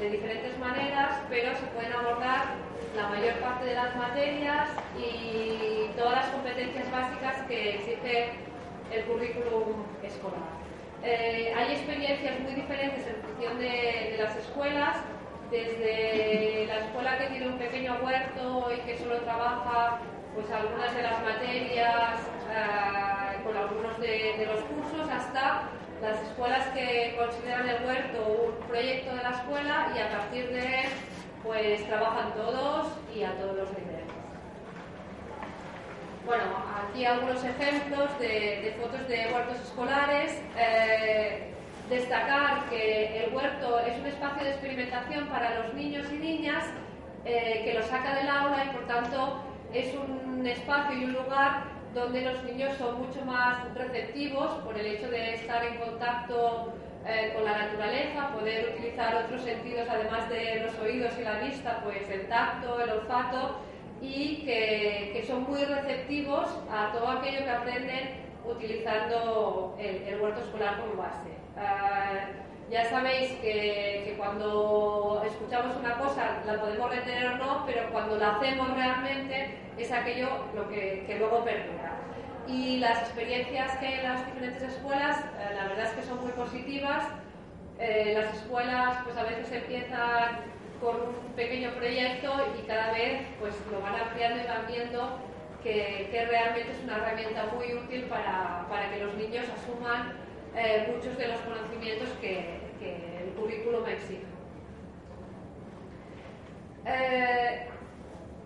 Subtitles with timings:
[0.00, 2.54] De diferentes maneras, pero se pueden abordar
[2.96, 8.30] la mayor parte de las materias y todas las competencias básicas que exige
[8.90, 10.62] el currículum escolar.
[11.02, 14.96] Eh, hay experiencias muy diferentes en función de, las escuelas,
[15.50, 19.98] desde la escuela que tiene un pequeño huerto y que solo trabaja
[20.34, 25.68] pues algunas de las materias eh, con algunos de, los cursos hasta
[26.02, 30.80] las escuelas que consideran el huerto un proyecto de la escuela y a partir de
[30.80, 30.90] él
[31.44, 34.02] pues trabajan todos y a todos los niveles.
[36.26, 36.44] Bueno,
[36.84, 40.40] aquí algunos ejemplos de, fotos de huertos escolares.
[40.56, 41.48] Eh,
[41.88, 46.64] destacar que el huerto es un espacio de experimentación para los niños y niñas
[47.24, 49.42] eh, que los saca del aula y por tanto
[49.74, 54.86] es un espacio y un lugar donde los niños son mucho más receptivos por el
[54.86, 56.72] hecho de estar en contacto
[57.06, 61.80] eh, con la naturaleza, poder utilizar otros sentidos además de los oídos y la vista,
[61.84, 63.58] pues el tacto, el olfato
[64.00, 70.80] y que, que, son muy receptivos a todo aquello que aprenden utilizando el, huerto escolar
[70.80, 71.30] como base.
[71.56, 77.90] Uh, ya sabéis que, que, cuando escuchamos una cosa la podemos retener o no, pero
[77.92, 81.98] cuando la hacemos realmente es aquello lo que, que luego perdura.
[82.48, 86.22] Y las experiencias que hay en las diferentes escuelas, eh, la verdad es que son
[86.22, 87.04] muy positivas.
[87.78, 90.40] Eh, las escuelas pues a veces empiezan
[90.80, 95.18] con un pequeño proyecto y cada vez pues lo van ampliando y van viendo
[95.62, 100.14] que, que realmente es una herramienta muy útil para, para que los niños asuman
[100.56, 104.26] eh, muchos de los conocimientos que, que el currículum exige.
[106.84, 107.68] Eh,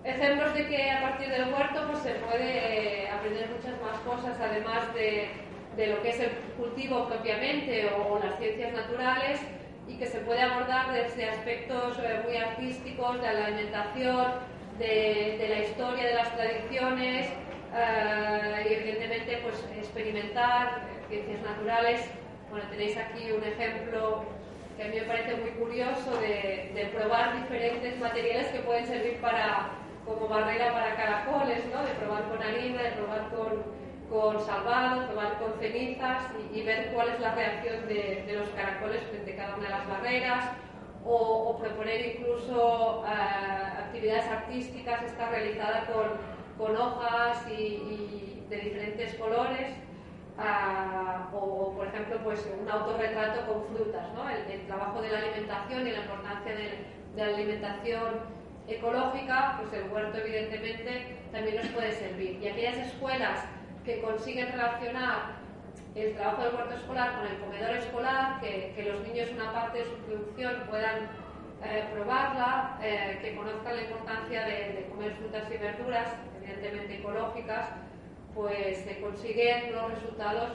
[0.04, 4.92] ejemplos de que a partir del huerto pues, se puede aprender muchas más cosas, además
[4.94, 5.28] de,
[5.76, 9.40] de lo que es el cultivo propiamente o, o las ciencias naturales,
[9.88, 14.32] y que se puede abordar desde aspectos eh, muy artísticos, de la alimentación,
[14.78, 17.28] de, de, la historia, de las tradiciones
[17.74, 22.10] eh, y evidentemente pues experimentar ciencias naturales.
[22.50, 24.24] Bueno, tenéis aquí un ejemplo
[24.76, 29.70] que a mí me parece muy curioso de, probar diferentes materiales que pueden servir para
[30.04, 31.82] como barrera para caracoles, ¿no?
[31.82, 33.64] de probar con harina, de probar con,
[34.08, 36.22] con salvado, probar con cenizas
[36.54, 39.88] y, ver cuál es la reacción de, los caracoles frente a cada una de las
[39.88, 40.50] barreras,
[41.04, 46.18] o, proponer incluso uh, actividades artísticas, está realizada con,
[46.58, 49.68] con hojas y, de diferentes colores,
[50.38, 54.28] uh, o por ejemplo pues un autorretrato con frutas, ¿no?
[54.28, 58.36] el, el, trabajo de la alimentación y la importancia de, de la alimentación
[58.68, 62.42] ecológica, pues el huerto evidentemente también nos puede servir.
[62.42, 63.44] Y aquellas escuelas
[63.84, 65.36] que consiguen relacionar
[65.94, 69.78] el trabajo del huerto escolar con el comedor escolar, que, que los niños una parte
[69.78, 71.08] de su producción puedan
[71.64, 76.08] eh, probarla, eh, que conozcan la importancia de, de, comer frutas y verduras,
[76.42, 77.70] evidentemente ecológicas,
[78.36, 80.50] pues se consiguen unos resultados,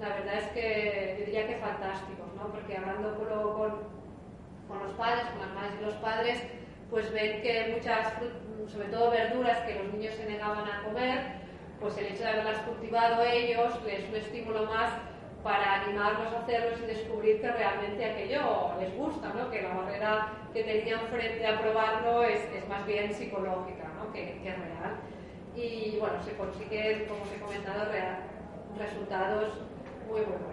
[0.00, 2.46] la verdad es que yo diría que fantásticos, ¿no?
[2.52, 3.70] porque hablando con,
[4.68, 6.42] con, los padres, con las madres y los padres,
[6.90, 8.12] pues ven que muchas,
[8.72, 11.20] sobre todo verduras que los niños se negaban a comer,
[11.80, 14.92] pues el hecho de haberlas cultivado ellos es un estímulo más
[15.42, 19.50] para animarlos a hacerlos y descubrir que realmente aquello les gusta, ¿no?
[19.50, 24.12] que la barrera que tenían frente a probarlo es, es más bien psicológica ¿no?
[24.12, 24.96] que, que, real.
[25.56, 27.90] Y bueno, se consiguen, como os he comentado,
[28.76, 29.52] resultados
[30.08, 30.44] muy, buenos.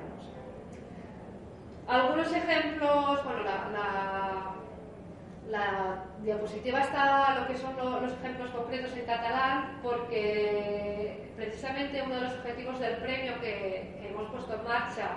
[1.88, 4.56] Algunos ejemplos, bueno, la,
[5.50, 12.22] la, diapositiva está lo que son los ejemplos concretos en catalán, porque precisamente uno de
[12.22, 15.10] los objetivos del premio que, hemos puesto en marcha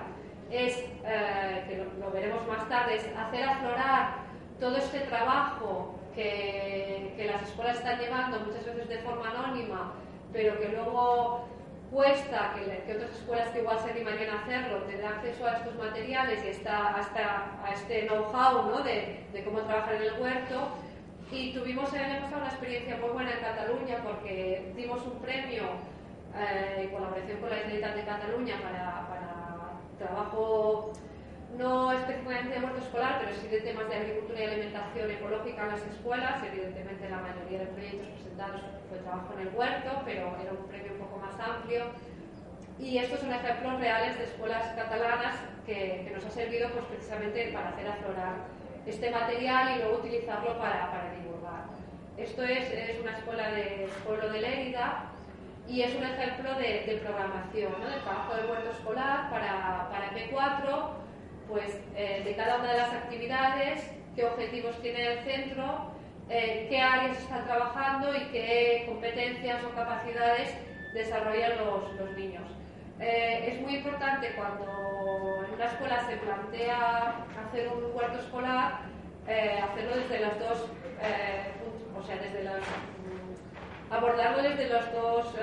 [0.51, 4.15] es, eh, que lo, veremos más tarde, es hacer aflorar
[4.59, 9.93] todo este trabajo que, que las escuelas están llevando muchas veces de forma anónima,
[10.33, 11.47] pero que luego
[11.95, 16.45] cuesta que, otras escuelas que igual se animarían a hacerlo tengan acceso a estos materiales
[16.45, 18.83] y hasta a este know-how ¿no?
[18.83, 20.69] de, cómo trabajar en el huerto.
[21.31, 25.63] Y tuvimos año pasado una experiencia muy buena en Cataluña porque dimos un premio
[26.37, 29.55] eh, en colaboración con la Generalitat de Cataluña para, para
[29.99, 30.93] trabajo
[31.59, 35.69] no específicamente de huerto escolar, pero sí de temas de agricultura y alimentación ecológica en
[35.69, 36.43] las escuelas.
[36.43, 40.93] Evidentemente, la mayoría de proyectos presentados fue trabajo en el huerto, pero era un premio
[40.93, 41.85] un poco más amplio.
[42.79, 47.69] Y estos son ejemplos reales de escuelas catalanas que, nos ha servido pues, precisamente para
[47.69, 48.35] hacer aflorar
[48.85, 51.65] este material y luego utilizarlo para, para divulgar.
[52.17, 55.05] Esto es, es, una escuela del pueblo de Lérida
[55.69, 57.89] y es un ejemplo de, de programación, ¿no?
[57.89, 61.04] de trabajo de huerto escolar para, para P4
[61.49, 65.93] pues, eh, de cada una de las actividades, qué objetivos tiene el centro,
[66.31, 70.55] eh, qué áreas están trabajando y qué competencias o capacidades
[70.95, 72.49] desarrollan los, niños.
[73.01, 78.81] Eh, es muy importante cuando en una escuela se plantea hacer un cuarto escolar,
[79.25, 80.69] hacerlo desde los dos,
[81.99, 82.63] o sea, desde los
[83.91, 85.35] abordarlo desde los dos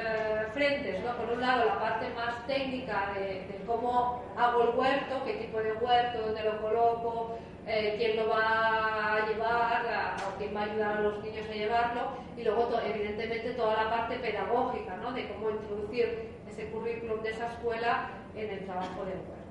[0.61, 5.73] Por un lado, la parte más técnica de, cómo hago el huerto, qué tipo de
[5.73, 10.97] huerto, dónde lo coloco, eh, quién lo va a llevar o quién va a ayudar
[10.97, 12.01] a los niños a llevarlo,
[12.37, 14.97] y luego, evidentemente, toda la parte pedagógica.
[15.15, 19.41] De cómo introducir ese currículum de esa escuela en el trabajo del huerto.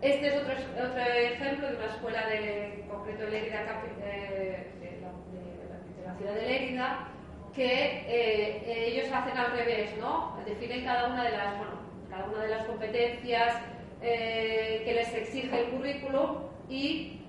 [0.00, 4.66] Este es otro, otro ejemplo de una escuela de concreto de eh,
[6.06, 7.10] la ciudad de Lérida,
[7.54, 10.36] que eh, ellos hacen al revés, ¿no?
[10.46, 11.72] Definen cada una de las, bueno,
[12.08, 13.56] cada una de las competencias
[14.02, 16.38] eh, que les exige el currículum
[16.68, 17.20] y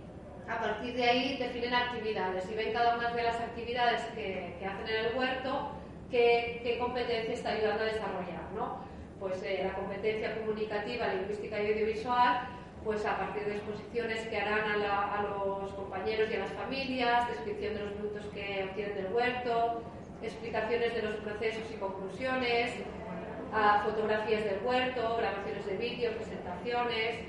[0.47, 4.87] a partir de ahí definen actividades y ven cada una de las actividades que, hacen
[4.87, 5.71] en el huerto
[6.09, 8.79] qué, qué, competencia está ayudando a desarrollar, ¿no?
[9.19, 12.47] Pues eh, la competencia comunicativa, lingüística y audiovisual,
[12.83, 17.75] pues a partir de exposiciones que harán a, los compañeros y a las familias, descripción
[17.75, 19.83] de los productos que obtienen del huerto,
[20.21, 22.71] explicaciones de los procesos y conclusiones,
[23.83, 27.19] fotografías del huerto, grabaciones de vídeo, presentaciones,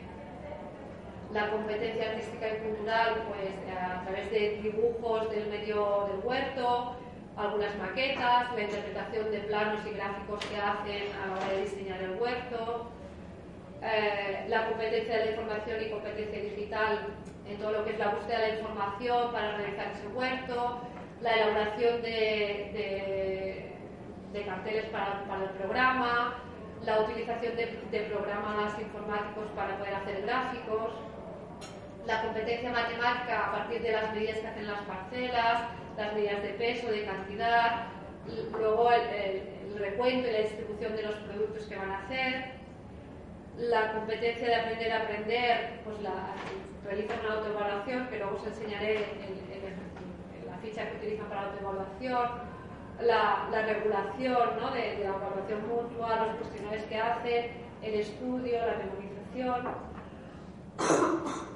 [1.33, 6.97] la competencia artística y cultural pues a través de dibujos del medio del huerto,
[7.37, 12.03] algunas maquetas, la interpretación de planos y gráficos que hacen a la hora de diseñar
[12.03, 12.91] el huerto,
[13.83, 16.99] eh, la competencia de la información y competencia digital
[17.49, 20.81] en todo lo que es la búsqueda de la información para realizar ese huerto,
[21.23, 23.71] la elaboración de,
[24.33, 26.43] de, carteles para, para, el programa,
[26.85, 30.93] la utilización de, programas informáticos para poder hacer gráficos,
[32.07, 35.63] la competencia matemática a partir de las medidas que hacen las parcelas,
[35.97, 37.87] las medidas de peso, de cantidad,
[38.51, 39.03] luego el,
[39.73, 42.45] el recuento y la distribución de los productos que van a hacer,
[43.59, 46.35] la competencia de aprender a aprender, pues la,
[46.85, 49.92] realizan una autoevaluación, que luego os enseñaré en, la
[50.63, 52.29] ficha que utilizan para autoevaluación,
[53.01, 54.71] la, la regulación ¿no?
[54.71, 57.51] de, la evaluación mutua, los cuestionarios que hacen,
[57.83, 59.75] el estudio, la memorización,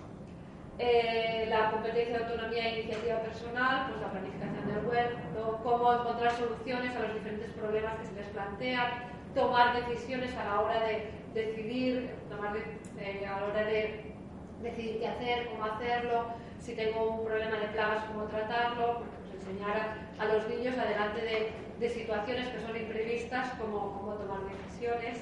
[0.78, 6.32] eh, la competencia de autonomía e iniciativa personal, pues la planificación del huerto, cómo encontrar
[6.32, 8.90] soluciones a los diferentes problemas que se les plantean,
[9.34, 14.14] tomar decisiones a la hora de decidir, tomar eh, a la hora de
[14.62, 16.26] decidir qué hacer, cómo hacerlo,
[16.60, 21.88] si tengo un problema de plagas, cómo tratarlo, pues enseñar a, los niños adelante de,
[21.90, 25.18] situaciones que son imprevistas, cómo, cómo tomar decisiones.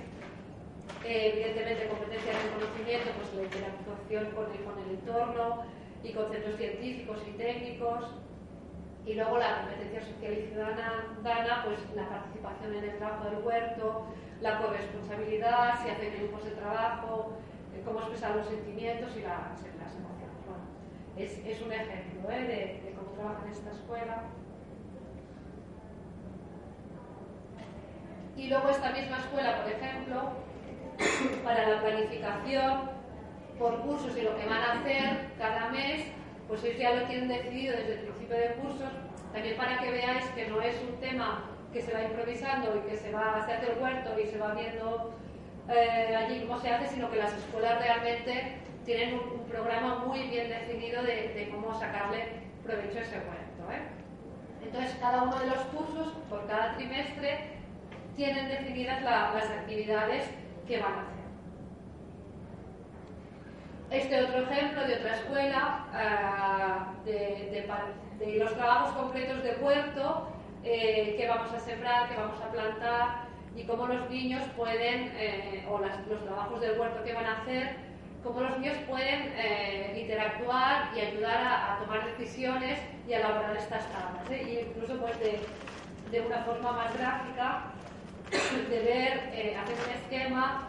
[1.05, 5.65] Eh, evidentemente, competencias de conocimiento, pues la interactuación con el, con el entorno
[6.03, 8.05] y conceptos científicos y técnicos.
[9.05, 14.07] Y luego la competencia social y ciudadana, pues la participación en el trabajo del huerto,
[14.41, 17.33] la corresponsabilidad, si hacen grupos de trabajo,
[17.75, 20.04] eh, cómo expresar los sentimientos y las, emociones.
[21.15, 22.81] Bueno, es, un ejemplo ¿eh?
[22.83, 24.23] de, cómo trabaja esta escuela.
[28.37, 30.33] Y luego esta misma escuela, por ejemplo,
[31.45, 32.91] para la planificación
[33.59, 36.05] por cursos y lo que van a hacer cada mes,
[36.49, 38.91] pues ellos ya lo tienen decidido desde el principio de cursos,
[39.33, 42.97] también para que veáis que no es un tema que se va improvisando y que
[42.97, 45.15] se va a hacer el huerto y se va viendo
[45.69, 50.49] eh, allí cómo se hace, sino que las escuelas realmente tienen un, programa muy bien
[50.49, 52.25] definido de, cómo sacarle
[52.65, 53.73] provecho a ese huerto.
[53.73, 53.83] ¿eh?
[54.65, 57.51] Entonces, cada uno de los cursos, por cada trimestre,
[58.17, 60.29] tienen definidas las actividades
[60.67, 61.15] que van a hacer.
[63.91, 67.67] Este otro ejemplo de otra escuela, ah, de,
[68.39, 70.29] los trabajos completos de huerto,
[70.65, 73.25] eh, que vamos a sembrar, que vamos a plantar
[73.55, 77.84] y cómo los niños pueden, eh, o los trabajos del huerto que van a hacer,
[78.25, 83.87] cómo los niños pueden eh, interactuar y ayudar a, tomar decisiones y a elaborar estas
[83.93, 84.25] tablas.
[84.31, 87.73] Y incluso pues de, una forma más gráfica,
[88.71, 90.69] de ver, hacer un esquema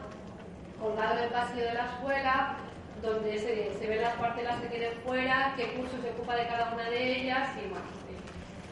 [0.82, 2.56] colgado en el pasillo de la escuela
[3.02, 6.74] donde se, se ven las parcelas que tienen fuera, qué curso se ocupa de cada
[6.74, 7.50] una de ellas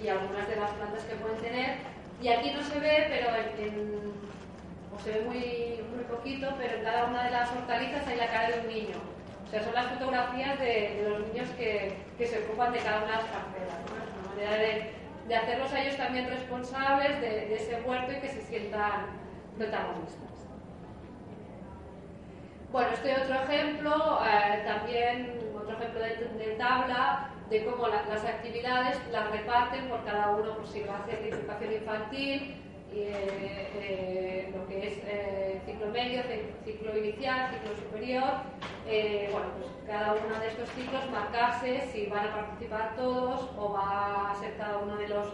[0.03, 1.77] y algunas de las plantas que pueden tener.
[2.21, 4.13] Y aquí no se ve, pero en,
[4.93, 8.27] o se ve muy, muy poquito, pero en cada una de las hortalizas hay la
[8.27, 8.97] cara de un niño.
[9.45, 13.07] O sea, son las fotografías de, los niños que, que, se ocupan de cada una
[13.07, 13.79] de las parcelas.
[13.85, 14.91] Es una manera de,
[15.27, 19.07] de, hacerlos a ellos también responsables de, de ese huerto y que se sientan
[19.57, 20.33] protagonistas.
[22.71, 29.29] Bueno, este otro ejemplo, eh, también otro ejemplo de, tabla de cómo las actividades las
[29.29, 32.62] reparten por cada uno, pues si a hacer educación infantil,
[32.95, 36.21] eh, eh, lo que es ciclo medio,
[36.63, 38.33] ciclo inicial, ciclo superior,
[39.31, 44.31] bueno, pues cada uno de estos ciclos marcarse si van a participar todos o va
[44.31, 45.27] a ser cada uno de los,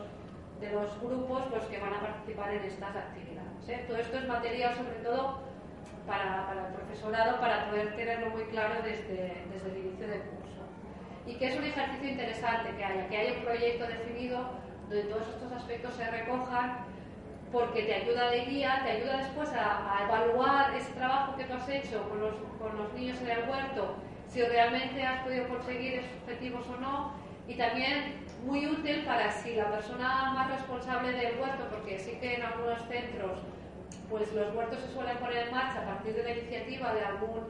[0.60, 3.88] de los grupos los que van a participar en estas actividades.
[3.88, 5.42] Todo esto es material sobre todo
[6.08, 10.64] para, el profesorado para poder tenerlo muy claro desde, desde el inicio del curso.
[11.28, 14.50] Y que es un ejercicio interesante que haya, que haya un proyecto definido
[14.90, 16.80] donde todos estos aspectos se recojan
[17.52, 21.70] porque te ayuda de guía, te ayuda después a, evaluar ese trabajo que tú has
[21.70, 23.96] hecho con los, con los niños en el huerto,
[24.28, 27.14] si realmente has podido conseguir esos objetivos o no,
[27.48, 32.36] y también muy útil para si la persona más responsable del huerto, porque sí que
[32.36, 33.40] en algunos centros
[34.10, 37.42] pues los huertos se suelen poner en marcha a partir de la iniciativa de algún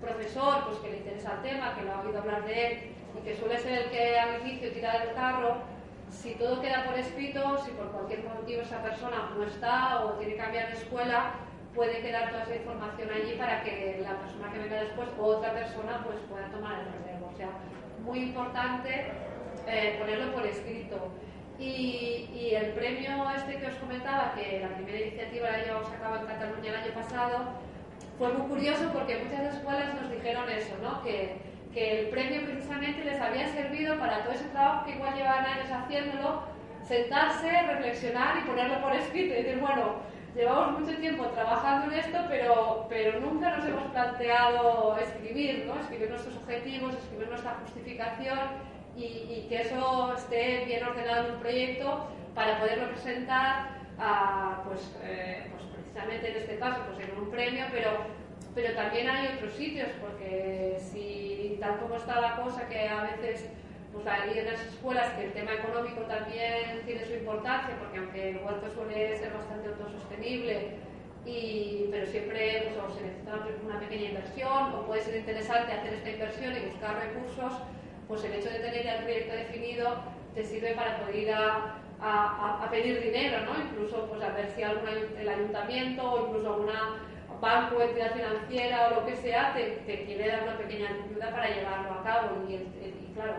[0.00, 2.78] profesor pues que le interesa el tema, que lo ha oído hablar de él
[3.18, 5.62] y que suele ser el que al inicio tira del carro,
[6.10, 10.34] si todo queda por escrito, si por cualquier motivo esa persona no está o tiene
[10.34, 11.34] que cambiar de escuela,
[11.74, 15.52] puede quedar toda esa información allí para que la persona que venga después o otra
[15.52, 17.30] persona pues pueda tomar el relevo.
[17.32, 17.50] O sea,
[18.04, 19.12] muy importante
[19.66, 21.12] eh, ponerlo por escrito.
[21.58, 26.16] Y, el premio este que os comentaba, que la primera iniciativa la llevamos a cabo
[26.16, 27.38] en Cataluña el año pasado,
[28.18, 31.02] fue muy curioso porque muchas escuelas nos dijeron eso, ¿no?
[31.02, 35.44] que, que el premio precisamente les había servido para todo ese trabajo que igual llevaban
[35.44, 36.42] años haciéndolo,
[36.82, 39.96] sentarse, reflexionar y ponerlo por escrito y decir, bueno,
[40.34, 45.80] llevamos mucho tiempo trabajando en esto, pero, pero nunca nos hemos planteado escribir, ¿no?
[45.80, 48.38] escribir nuestros objetivos, escribir nuestra justificación
[48.96, 53.80] y, que eso esté bien ordenado en un proyecto para poderlo presentar
[54.66, 57.90] pues, eh, pues, precisamente en este caso pues en un premio, pero,
[58.54, 63.46] pero también hay otros sitios, porque si tal como está la cosa que a veces
[63.92, 68.30] pues hay en las escuelas que el tema económico también tiene su importancia, porque aunque
[68.30, 70.78] el huerto suele ser bastante autosostenible,
[71.26, 73.34] y, pero siempre pues, se necesita
[73.66, 77.52] una pequeña inversión o puede ser interesante hacer esta inversión y buscar recursos
[78.08, 79.94] pues el hecho de tener el proyecto definido
[80.34, 81.76] te sirve para poder ir a,
[82.70, 83.60] pedir dinero, ¿no?
[83.60, 86.96] Incluso pues a ver si algún, el ayuntamiento o incluso alguna
[87.40, 91.92] banco, entidad financiera o lo que sea te, quiere dar una pequeña ayuda para llevarlo
[91.92, 92.28] a cabo.
[92.48, 93.34] Y, claro,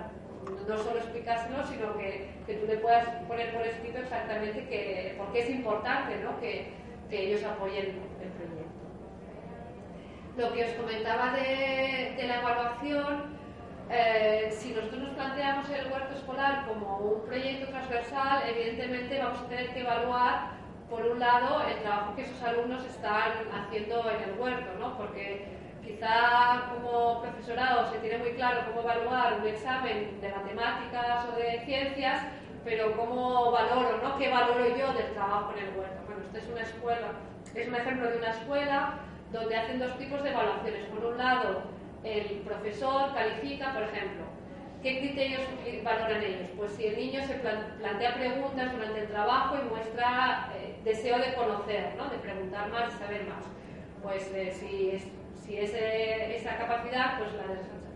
[0.68, 5.32] no solo explicárselo, sino que, que, tú le puedas poner por escrito exactamente que, por
[5.32, 6.40] qué es importante ¿no?
[6.40, 6.70] que,
[7.10, 7.86] que ellos apoyen
[8.22, 8.72] el proyecto.
[10.38, 13.38] Lo que os comentaba de, de la evaluación,
[13.90, 19.48] eh, si nosotros nos planteamos el huerto escolar como un proyecto transversal, evidentemente vamos a
[19.48, 20.61] tener que evaluar,
[20.92, 24.98] por un lado, el trabajo que esos alumnos están haciendo en el huerto, ¿no?
[24.98, 25.48] porque
[25.82, 31.62] quizá como profesorado se tiene muy claro cómo evaluar un examen de matemáticas o de
[31.66, 32.22] ciencias,
[32.66, 34.18] pero cómo valoro, ¿no?
[34.18, 36.02] ¿Qué valoro yo del trabajo en el huerto?
[36.06, 37.08] Bueno, esta es una escuela,
[37.56, 39.00] es un ejemplo de una escuela
[39.32, 40.86] donde hacen dos tipos de evaluaciones.
[40.86, 41.64] Por un lado,
[42.04, 44.26] el profesor califica, por ejemplo,
[44.84, 45.42] ¿qué criterios
[45.84, 46.50] valoran ellos?
[46.56, 51.34] Pues si el niño se plantea preguntas durante el trabajo y muestra eh, deseo de
[51.34, 52.10] conocer, ¿no?
[52.10, 53.46] de preguntar más, saber más.
[54.02, 55.04] Pues eh, si, es,
[55.44, 57.44] si es, esa capacidad, pues la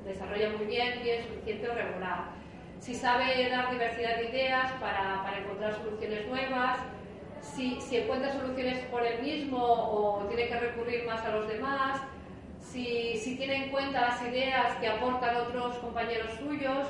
[0.06, 2.26] desarrolla muy bien, bien, suficiente o regular.
[2.80, 6.80] Si sabe dar diversidad de ideas para, para encontrar soluciones nuevas,
[7.42, 12.02] si, si, encuentra soluciones por él mismo o tiene que recurrir más a los demás,
[12.62, 16.88] si, si tiene en cuenta las ideas que aportan otros compañeros suyos,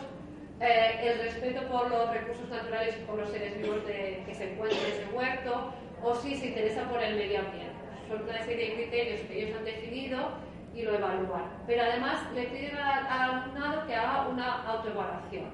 [0.60, 4.82] eh, el respeto por los recursos naturales y por los seres vivos que se encuentran
[4.82, 5.74] en ese huerto,
[6.04, 7.74] o si se interesa por el medio ambiente.
[8.08, 10.30] Son una serie de criterios que ellos han definido
[10.76, 11.46] y lo evalúan.
[11.66, 15.50] Pero además le piden al, alumnado que haga una autoevaluación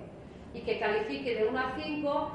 [0.54, 2.32] y que califique de 1 a 5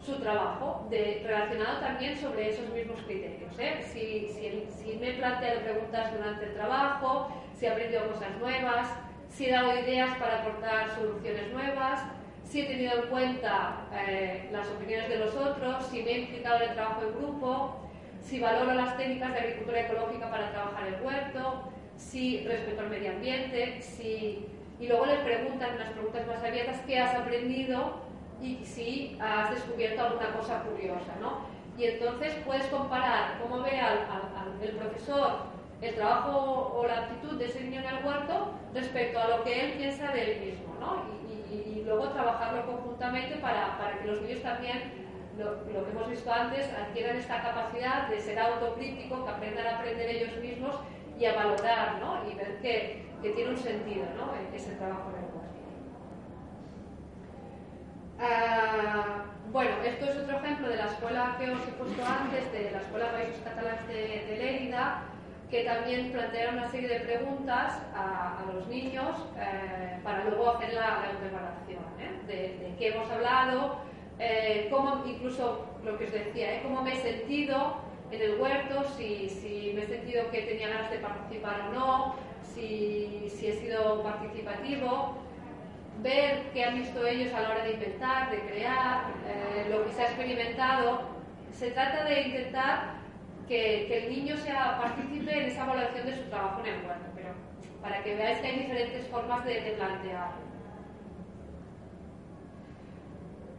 [0.00, 3.52] su trabajo, relacionado también sobre esos mismos criterios.
[3.58, 3.80] ¿eh?
[3.82, 8.88] Si, si, si, me he planteado preguntas durante el trabajo, si he aprendido cosas nuevas,
[9.28, 12.02] si he dado ideas para aportar soluciones nuevas,
[12.48, 16.56] si he tenido en cuenta eh, las opiniones de los otros, si me he implicado
[16.56, 17.76] en el trabajo en grupo,
[18.22, 23.10] si valoro las técnicas de agricultura ecológica para trabajar el huerto, si respeto al medio
[23.10, 24.46] ambiente, si...
[24.80, 28.00] y luego le preguntan unas preguntas más abiertas qué has aprendido
[28.40, 31.40] y si has descubierto alguna cosa curiosa, ¿no?
[31.76, 33.98] Y entonces puedes comparar cómo ve al,
[34.62, 39.28] el profesor el trabajo o la actitud de ese niño en el huerto respecto a
[39.28, 41.04] lo que él piensa de él mismo, ¿no?
[41.24, 41.27] Y,
[41.88, 44.92] luego trabajarlo conjuntamente para, para, que los niños también,
[45.36, 49.78] lo, lo, que hemos visto antes, adquieran esta capacidad de ser autocrítico, que aprendan a
[49.78, 50.76] aprender ellos mismos
[51.18, 52.28] y a valorar, ¿no?
[52.30, 54.32] Y ver que, que tiene un sentido, ¿no?
[54.54, 55.38] Ese trabajo en el.
[58.20, 62.70] Ah, bueno, esto es otro ejemplo de la escuela que os he puesto antes, de
[62.72, 65.04] la Escuela Países Catalanes de, de Lérida,
[65.50, 70.80] que también plantea una serie de preguntas a, los niños eh, para luego hacer la,
[70.80, 72.26] la ¿eh?
[72.26, 73.78] de, qué hemos hablado,
[74.18, 77.76] eh, cómo, incluso lo que os decía, cómo me he sentido
[78.10, 82.14] en el huerto, si, si, me he sentido que tenía ganas de participar o no,
[82.54, 85.16] si, si he sido participativo,
[86.02, 89.04] ver qué han visto ellos a la hora de inventar, de crear,
[89.70, 91.00] lo que se ha experimentado.
[91.52, 92.97] Se trata de intentar
[93.48, 97.28] que, el niño sea partícipe en esa evaluación de su trabajo en el huerto, pero
[97.82, 100.48] para que veáis que hay diferentes formas de, de plantearlo.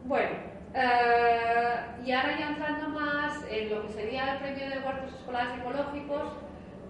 [0.04, 0.30] Bueno,
[0.74, 5.58] eh, y ahora ya entrando más en lo que sería el premio de huertos escolares
[5.58, 6.32] ecológicos,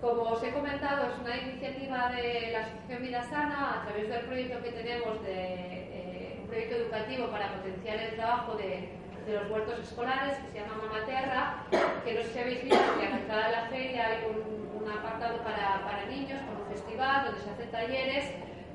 [0.00, 4.20] como os he comentado, es una iniciativa de la Asociación Vida Sana a través del
[4.26, 8.88] proyecto que tenemos de eh, un proyecto educativo para potenciar el trabajo de
[9.26, 11.64] de los huertos escolares que se llama Mamaterra,
[12.04, 14.60] que no sé si habéis visto que a la entrada de la feria hay un,
[14.90, 18.24] apartado para, para, niños con un festival donde se hacen talleres.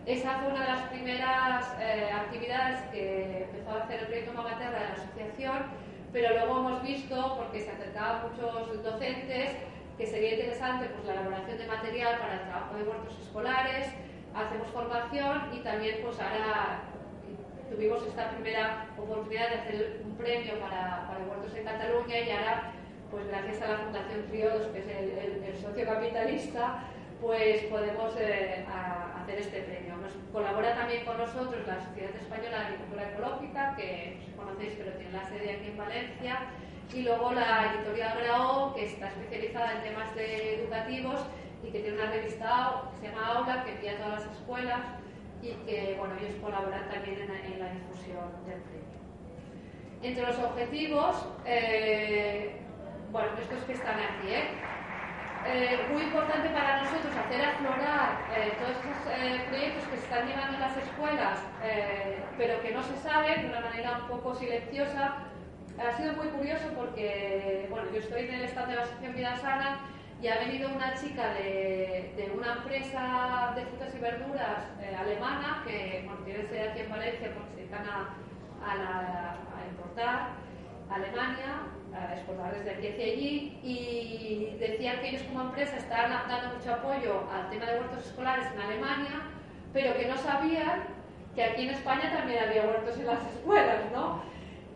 [0.05, 4.79] Esa fue una de las primeras eh, actividades que empezó a hacer el proyecto Mamaterra
[4.79, 5.57] de la asociación,
[6.13, 9.51] pero luego hemos visto, porque se acercaban muchos docentes,
[9.97, 13.87] que sería interesante pues, la elaboración de material para el trabajo de huertos escolares,
[14.33, 16.81] hacemos formación y también pues ahora
[17.69, 22.71] tuvimos esta primera oportunidad de hacer premio para, para huertos en Cataluña y ahora,
[23.11, 26.83] pues gracias a la Fundación Triodos, que es el, socio capitalista,
[27.21, 29.95] pues podemos eh, hacer este premio.
[29.97, 34.91] Nos colabora también con nosotros la Sociedad Española de Agricultura Ecológica, que no conocéis, pero
[34.97, 36.39] tiene la sede aquí en Valencia,
[36.93, 41.19] y luego la editorial Grao, que está especializada en temas de educativos
[41.63, 44.81] y que tiene una revista que se llama Aula, que envía a todas las escuelas
[45.41, 48.84] y que bueno, ellos colaboran también en, la difusión del premio.
[50.05, 52.61] Entre los objetivos, eh,
[53.11, 54.49] bueno, estos que están aquí, ¿eh?
[55.47, 55.79] ¿eh?
[55.91, 60.61] muy importante para nosotros hacer aflorar eh, todos esos proyectos que se están llevando en
[60.61, 61.39] las escuelas,
[62.37, 65.15] pero que no se saben de una manera un poco silenciosa.
[65.79, 69.35] Ha sido muy curioso porque, bueno, yo estoy en el stand de la Asociación Vida
[69.37, 69.79] Sana
[70.21, 75.63] y ha venido una chica de, de una empresa de frutas y verduras eh, alemana
[75.65, 78.13] que bueno, tiene sede aquí en Valencia porque se dedican a,
[78.65, 79.14] a,
[79.95, 80.27] importar
[80.89, 86.11] a Alemania, a exportar desde aquí hacia allí y decían que ellos como empresa estaban
[86.27, 89.21] dando mucho apoyo al tema de huertos escolares en Alemania,
[89.73, 90.83] pero que no sabían
[91.33, 94.21] que aquí en España también había huertos en las escuelas, ¿no?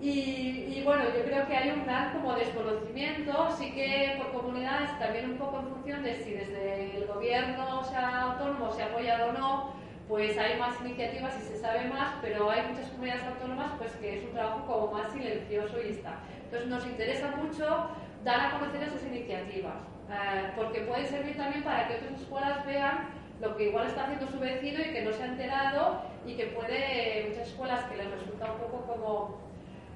[0.01, 5.32] Y, bueno, yo creo que hay un gran como desconocimiento, sí que por comunidades, también
[5.32, 9.34] un poco en función de si desde el gobierno sea autónomo se ha apoyado o
[9.34, 9.73] no,
[10.10, 14.17] pues hay más iniciativas y se sabe más, pero hay muchas comunidades autónomas pues que
[14.17, 16.17] es un trabajo como más silencioso y está.
[16.45, 17.91] Entonces nos interesa mucho
[18.24, 19.78] dar a conocer esas iniciativas,
[20.10, 24.28] eh, porque puede servir también para que otras escuelas vean lo que igual está haciendo
[24.28, 28.10] su vecino y que no se ha enterado y que puede, muchas escuelas que les
[28.10, 29.38] resulta un poco como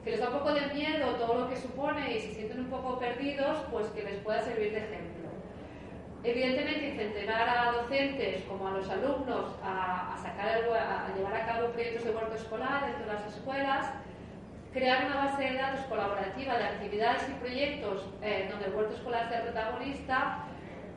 [0.03, 2.69] que les da un poco de miedo todo lo que supone y se sienten un
[2.69, 5.22] poco perdidos, pues que les pueda servir de ejemplo.
[6.25, 12.05] Evidentemente, incentivar a docentes como a los alumnos a, sacar a llevar a cabo proyectos
[12.05, 13.89] de huerto escolar dentro de las escuelas,
[14.71, 19.27] crear una base de datos colaborativa de actividades y proyectos eh, donde el huerto escolar
[19.27, 20.45] sea protagonista,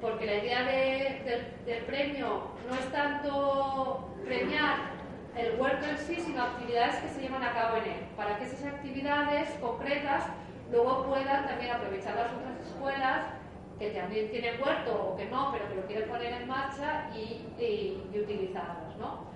[0.01, 4.97] porque la idea del premio no es tanto premiar
[5.37, 8.45] el huerto en sí, sino actividades que se llevan a cabo en él, para que
[8.45, 10.25] esas actividades concretas
[10.71, 13.36] luego puedan también aprovechar las otras escuelas
[13.79, 17.45] que también tienen huerto o que no, pero que lo quieren poner en marcha y,
[17.63, 19.27] y, utilizarlos, ¿no?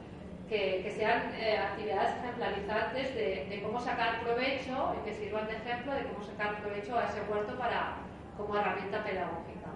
[0.48, 6.04] Que, sean eh, actividades ejemplarizantes de, cómo sacar provecho y que sirvan de ejemplo de
[6.04, 7.98] cómo sacar provecho a ese huerto para,
[8.36, 9.70] como herramienta pedagógica.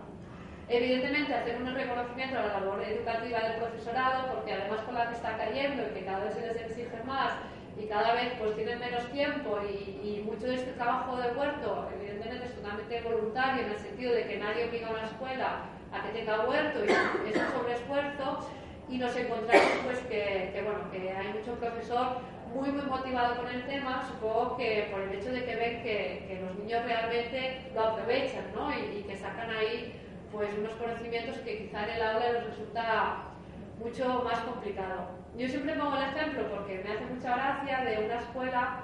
[0.69, 5.15] Evidentemente, hacer un reconocimiento a la labor educativa del profesorado, porque además con la que
[5.15, 7.35] está cayendo y que cada vez se les exige más
[7.77, 12.47] y cada vez pues tienen menos tiempo y, mucho de este trabajo de huerto, evidentemente
[12.47, 16.19] es totalmente voluntario en el sentido de que nadie obliga a una escuela a que
[16.19, 16.89] tenga huerto y
[17.31, 18.49] es un sobreesfuerzo
[18.89, 22.19] y nos encontramos pues que, bueno, que hay mucho profesor
[22.55, 26.41] muy muy motivado con el tema, supongo que por el hecho de que ven que,
[26.41, 28.71] los niños realmente lo aprovechan ¿no?
[28.71, 29.93] y, y que sacan ahí
[30.33, 33.25] pues unos conocimientos que quizá en el aula les resulta
[33.79, 35.24] mucho más complicado.
[35.37, 38.81] Yo siempre pongo el ejemplo porque me hace mucha gracia de una escuela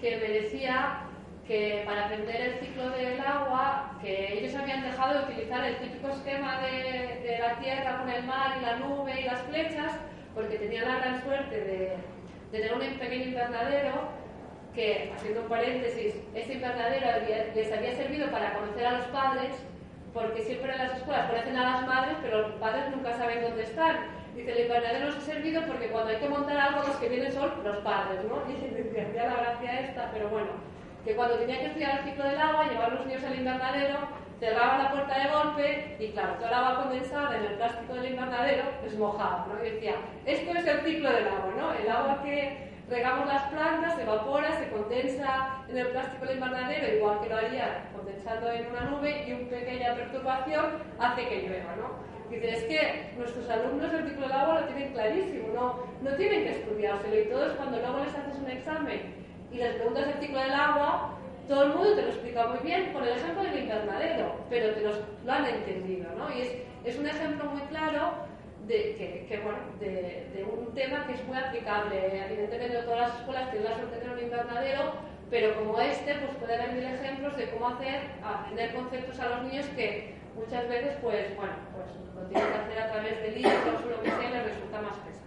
[0.00, 1.02] que me decía
[1.46, 6.08] que para aprender el ciclo del agua, que ellos habían dejado de utilizar el típico
[6.08, 9.92] esquema de, la tierra con el mar y la nube y las flechas,
[10.34, 11.96] porque tenían la gran suerte de,
[12.50, 14.08] tener un pequeño invernadero
[14.74, 19.52] que, haciendo un paréntesis, ese invernadero les había servido para conocer a los padres
[20.14, 23.62] porque siempre en las escuelas conocen a las madres, pero los padres nunca saben dónde
[23.62, 24.19] están.
[24.34, 27.32] Dice, el invernadero nos ha servido porque cuando hay que montar algo, los que vienen
[27.32, 28.42] son los padres, ¿no?
[28.48, 30.50] Y me hacía la gracia esta, pero bueno,
[31.04, 33.98] que cuando tenía que estudiar el ciclo del agua, llevar los niños al invernadero,
[34.38, 38.10] cerraba la puerta de golpe y claro, toda el agua condensada en el plástico del
[38.12, 39.64] invernadero es mojada, ¿no?
[39.64, 41.72] Y decía, esto es el ciclo del agua, ¿no?
[41.74, 46.96] El agua que regamos las plantas, se evapora, se condensa en el plástico del invernadero,
[46.96, 50.66] igual que lo haría condensando en una nube, y una pequeña perturbación
[50.98, 52.09] hace que llueva, ¿no?
[52.30, 56.50] Dice, es que nuestros alumnos del ciclo agua lo tienen clarísimo, no, no tienen que
[56.50, 59.00] estudiárselo, y todos cuando luego les haces un examen
[59.50, 62.92] y les preguntas el ciclo del agua, todo el mundo te lo explica muy bien
[62.92, 66.32] con el ejemplo del invernadero, pero te lo han entendido, ¿no?
[66.32, 68.12] Y es, es un ejemplo muy claro
[68.66, 72.24] de, que, bueno, de, un tema que es muy aplicable.
[72.26, 74.92] Evidentemente todas las escuelas tienen la suerte de tener un invernadero,
[75.28, 79.42] pero como este, pues puede haber mil ejemplos de cómo hacer, aprender conceptos a los
[79.42, 83.84] niños que muchas veces, pues bueno, pues lo tienen que hacer a través de libros
[83.84, 85.20] o lo que sea, les resulta más pesado.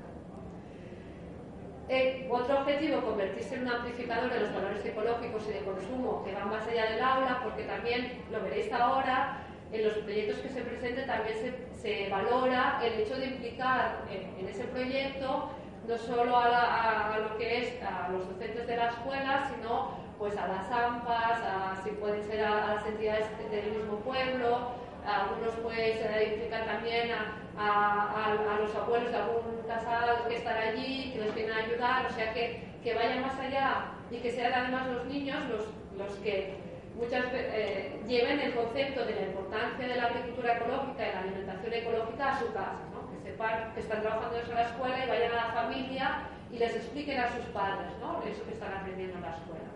[1.90, 6.34] Eh, otro objetivo, convertirse en un amplificador de los valores ecológicos y de consumo que
[6.34, 10.62] van más allá del aula, porque también, lo veréis ahora, en los proyectos que se
[10.62, 11.36] presenten también
[11.74, 15.50] se, valora el hecho de implicar en, ese proyecto
[15.88, 20.48] no solo a, lo que es a los docentes de la escuela, sino pues a
[20.48, 24.72] las AMPAs, a, si pueden ser a, las entidades del mismo pueblo,
[25.06, 27.12] algunos pues implican también
[27.58, 32.14] a, los abuelos de algún casado que están allí, que les vienen a ayudar, o
[32.14, 35.66] sea que, que vayan más allá y que sean además los niños los,
[35.98, 36.56] los que
[36.96, 41.74] muchas eh, lleven el concepto de la importancia de la agricultura ecológica y la alimentación
[41.74, 43.10] ecológica a su casa, ¿no?
[43.12, 46.20] que sepan que están trabajando en la escuela y vayan a la familia
[46.52, 48.22] y les expliquen a sus padres ¿no?
[48.30, 49.74] eso que están aprendiendo en la escuela.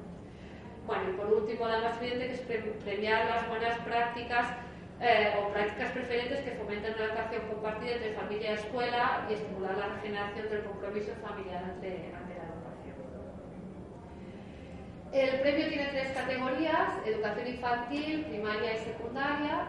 [0.86, 4.48] Bueno, y por último, la más evidente que es premiar las buenas prácticas
[5.02, 9.78] eh, o prácticas preferentes que fomenten una educación compartida entre familia y escuela y estimular
[9.78, 12.12] la regeneración del compromiso familiar ante,
[15.14, 19.68] el premio tiene tres categorías, educación infantil, primaria y secundaria.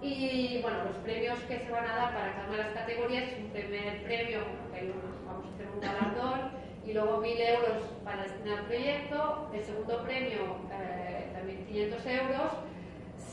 [0.00, 3.24] Y bueno, los premios que se van a dar para cada una de las categorías
[3.38, 4.40] un primer premio,
[4.72, 4.92] que
[5.26, 6.50] vamos a hacer un galardón,
[6.86, 9.50] y luego 1.000 euros para destinar al proyecto.
[9.52, 12.52] El segundo premio, eh, también 500 euros.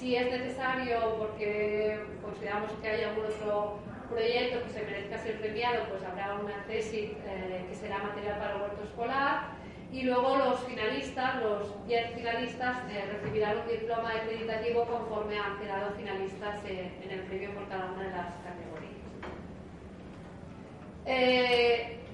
[0.03, 5.85] Si es necesario, porque consideramos que hay algún otro proyecto que se merezca ser premiado,
[5.87, 9.51] pues habrá una tesis eh, que será material para el huerto escolar
[9.93, 15.95] y luego los finalistas, los 10 finalistas, eh, recibirán un diploma acreditativo conforme han quedado
[15.95, 18.83] finalistas en, el premio por cada una de las categorías.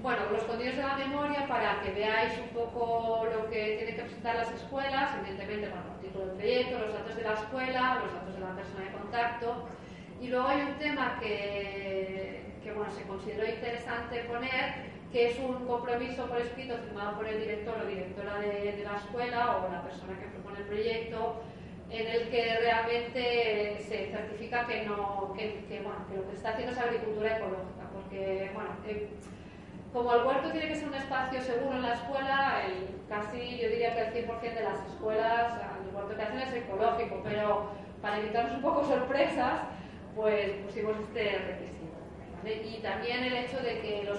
[0.01, 4.03] Bueno, los contenidos de la memoria para que veáis un poco lo que tienen que
[4.03, 8.13] presentar las escuelas, evidentemente, bueno, el título del proyecto, los datos de la escuela, los
[8.13, 9.67] datos de la persona de contacto.
[10.21, 15.67] Y luego hay un tema que, que bueno, se consideró interesante poner, que es un
[15.67, 20.17] compromiso por escrito firmado por el director o directora de, la escuela o la persona
[20.17, 21.41] que propone el proyecto,
[21.89, 26.71] en el que realmente se certifica que, no, que, bueno, que lo que está haciendo
[26.71, 29.09] es agricultura ecológica, porque bueno, eh,
[29.93, 33.69] como el huerto tiene que ser un espacio seguro en la escuela, el, casi yo
[33.69, 37.71] diría que el 100% de las escuelas, el huerto que hacen es ecológico, pero
[38.01, 39.61] para evitarnos un poco sorpresas,
[40.15, 41.79] pues pusimos este requisito.
[42.45, 44.09] Y también el hecho de que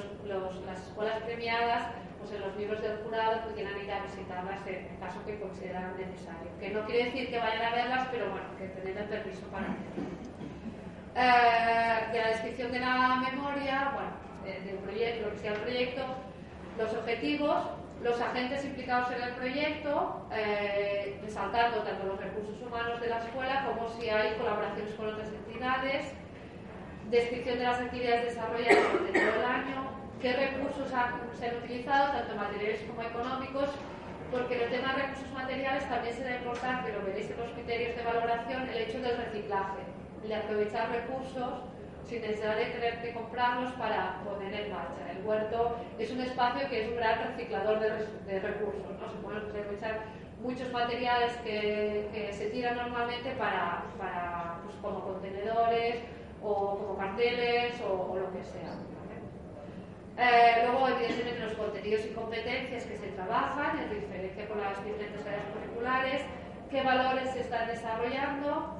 [0.66, 1.84] las escuelas premiadas,
[2.18, 6.50] pues en los libros del jurado, pudieran ir a visitarlas en caso que consideran necesario.
[6.58, 9.66] Que no quiere decir que vayan a verlas, pero bueno, que tengan el permiso para
[9.66, 10.20] hacerlo.
[11.16, 16.02] Eh, de la descripción de la memoria, bueno, del proyecto, lo que sea el proyecto,
[16.78, 17.56] los objetivos,
[18.02, 23.66] los agentes implicados en el proyecto, eh, resaltando tanto los recursos humanos de la escuela
[23.66, 26.12] como si hay colaboraciones con otras entidades,
[27.10, 29.90] descripción de las actividades desarrolladas durante todo el año,
[30.22, 33.70] qué recursos se han utilizado, tanto materiales como económicos,
[34.30, 37.96] porque en el tema de recursos materiales también será importante, lo veréis en los criterios
[37.96, 39.82] de valoración, el hecho del reciclaje,
[40.26, 41.64] de aprovechar recursos
[42.06, 45.10] sin necesidad de tener que comprarlos para poner en marcha.
[45.10, 49.08] El huerto es un espacio que es un gran reciclador de, recursos, ¿no?
[49.08, 50.00] se pueden aprovechar
[50.42, 55.96] muchos materiales que, se tiran normalmente para, para pues, como contenedores
[56.42, 58.74] o como carteles o, lo que sea.
[60.18, 65.26] Eh, luego, evidentemente, los contenidos y competencias que se trabajan en diferencia con las diferentes
[65.26, 66.22] áreas curriculares,
[66.70, 68.79] qué valores se están desarrollando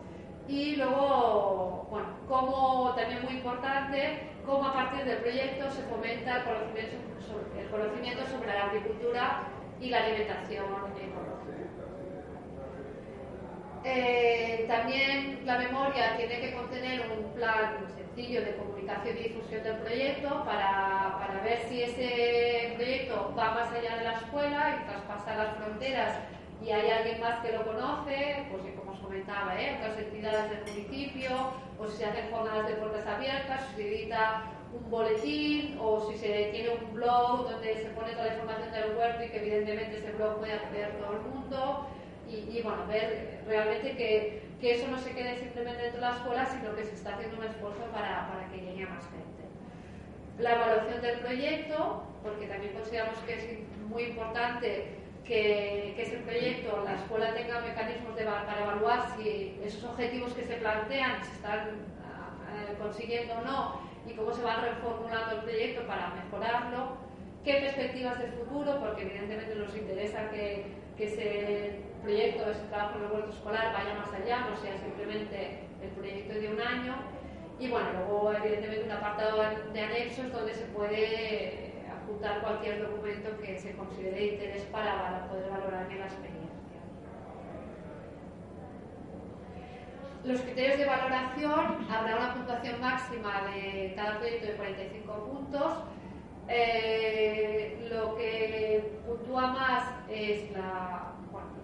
[0.50, 6.44] y luego, bueno, como también muy importante, cómo a partir del proyecto se fomenta el
[6.44, 9.42] conocimiento sobre, el conocimiento sobre la agricultura
[9.80, 11.60] y la alimentación ecológica.
[13.84, 19.76] Eh, también la memoria tiene que contener un plan sencillo de comunicación y difusión del
[19.76, 25.36] proyecto para, para, ver si ese proyecto va más allá de la escuela y traspasa
[25.36, 26.18] las fronteras
[26.62, 29.76] y hay alguien más que lo conoce, pues como os comentaba, ¿eh?
[29.78, 31.30] otras entidades del municipio,
[31.78, 34.42] o si se hacen jornadas de puertas abiertas, si se edita
[34.72, 38.96] un boletín o si se tiene un blog donde se pone toda la información del
[38.96, 41.86] huerto y que evidentemente ese blog puede acceder todo el mundo
[42.28, 46.46] y, bueno, ver realmente que, que, eso no se quede simplemente dentro de la escuela,
[46.46, 49.42] sino que se está haciendo un esfuerzo para, para que llegue a más gente.
[50.38, 53.48] La evaluación del proyecto, porque también consideramos que es
[53.88, 54.99] muy importante
[55.30, 60.42] que, que ese proyecto, la escuela tenga mecanismos de, para evaluar si esos objetivos que
[60.42, 61.68] se plantean se están
[62.02, 66.96] uh, consiguiendo o no y cómo se va reformulando el proyecto para mejorarlo,
[67.44, 70.66] qué perspectivas de futuro, porque evidentemente nos interesa que,
[70.96, 75.60] que ese proyecto, ese trabajo en el huerto escolar vaya más allá, no sea simplemente
[75.80, 76.94] el proyecto de un año.
[77.60, 79.38] Y bueno, luego evidentemente un apartado
[79.72, 81.70] de anexos donde se puede
[82.10, 86.50] adjuntar cualquier documento que se considere de interés para, poder valorar bien la experiencia.
[90.24, 95.72] Los criterios de valoración, habrá una puntuación máxima de cada proyecto de 45 puntos.
[96.46, 101.14] Eh, lo que puntúa más es la,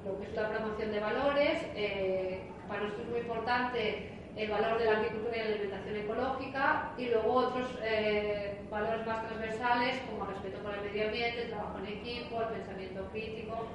[0.06, 1.66] lo que es la promoción de valores.
[1.74, 6.92] Eh, para nosotros es muy importante el valor de la agricultura y la alimentación ecológica
[6.96, 11.48] y luego otros eh, valores más transversales como el respeto por el medio ambiente, el
[11.50, 13.66] trabajo en equipo, el pensamiento crítico.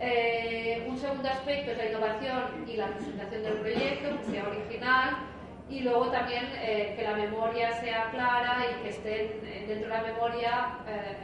[0.00, 5.16] Eh, un segundo aspecto es la innovación y la presentación del proyecto, que sea original
[5.68, 10.78] y luego también que la memoria sea clara y que estén dentro de la memoria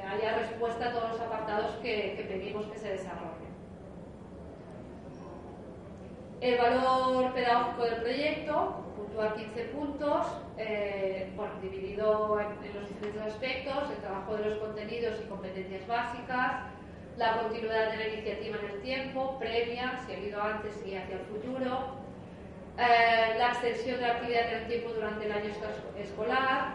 [0.08, 3.46] haya respuesta a todos los apartados que, pedimos que se desarrollen.
[6.40, 10.26] El valor pedagógico del proyecto puntúa 15 puntos,
[10.58, 16.75] eh, dividido en, los diferentes aspectos, el trabajo de los contenidos y competencias básicas,
[17.16, 21.16] la continuidad de la iniciativa en el tiempo, previa, si ha habido antes y hacia
[21.16, 21.96] el futuro,
[22.78, 25.50] eh, la extensión de la actividad en el tiempo durante el año
[25.98, 26.74] escolar,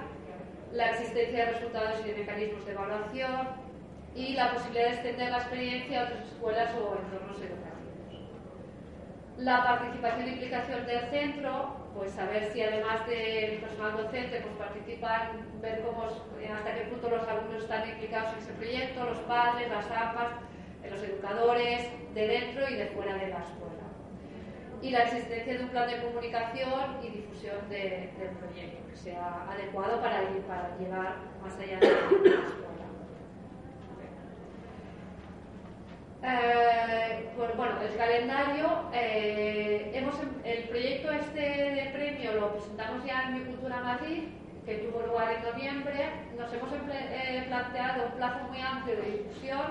[0.73, 3.71] la existencia de resultados y de mecanismos de evaluación.
[4.13, 7.71] Y la posibilidad de extender la experiencia a otras escuelas o entornos educativos.
[9.37, 15.61] La participación e implicación del centro, pues saber si además del personal docente pues participan,
[15.61, 19.91] ver cómo, hasta qué punto los alumnos están implicados en ese proyecto, los padres, las
[19.91, 20.31] AMPAs,
[20.89, 23.71] los educadores de dentro y de fuera de la escuela.
[24.81, 30.01] Y la existencia de un plan de comunicación y difusión del proyecto que sea adecuado
[30.01, 32.71] para, para llevar más allá de la escuela.
[36.23, 43.10] Eh, pues bueno, el calendario, eh, hemos, el proyecto este de premio lo presentamos ya
[43.10, 44.23] en Mi Cultura Madrid
[44.65, 49.61] que tuvo lugar en noviembre, nos hemos eh, planteado un plazo muy amplio de difusión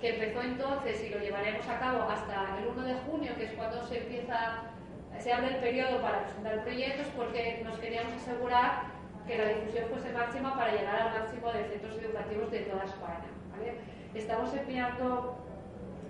[0.00, 3.52] que empezó entonces y lo llevaremos a cabo hasta el 1 de junio, que es
[3.52, 4.64] cuando se empieza,
[5.18, 8.82] se abre el periodo para presentar proyectos, porque nos queríamos asegurar
[9.26, 13.24] que la difusión fuese máxima para llegar al máximo de centros educativos de toda España.
[14.14, 15.38] Estamos enviando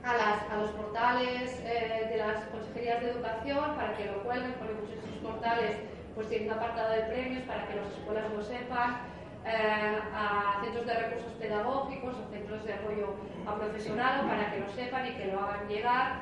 [0.02, 5.02] a, los portales eh, de las consejerías de educación para que lo cuelguen, porque muchos
[5.02, 8.98] de esos portales pues tienen un apartado de premios para que las escuelas lo sepan,
[9.44, 13.14] eh, a centros de recursos pedagógicos o centros de apoyo
[13.46, 16.20] a profesorado para que lo sepan y que lo hagan llegar.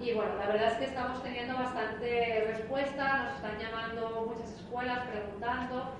[0.00, 5.06] Y bueno, la verdad es que estamos teniendo bastante respuesta, nos están llamando muchas escuelas
[5.06, 5.92] preguntando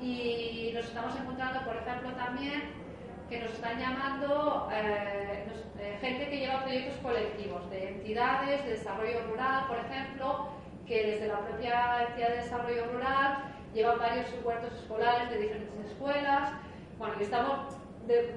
[0.00, 2.86] y nos estamos encontrando, por ejemplo, también
[3.28, 5.46] que nos están llamando eh,
[5.78, 10.48] eh, gente que lleva proyectos colectivos, de entidades de desarrollo rural, por ejemplo,
[10.86, 13.38] que desde la propia entidad de desarrollo rural
[13.74, 16.52] llevan varios huertos escolares de diferentes escuelas.
[16.98, 17.58] Bueno, y estamos,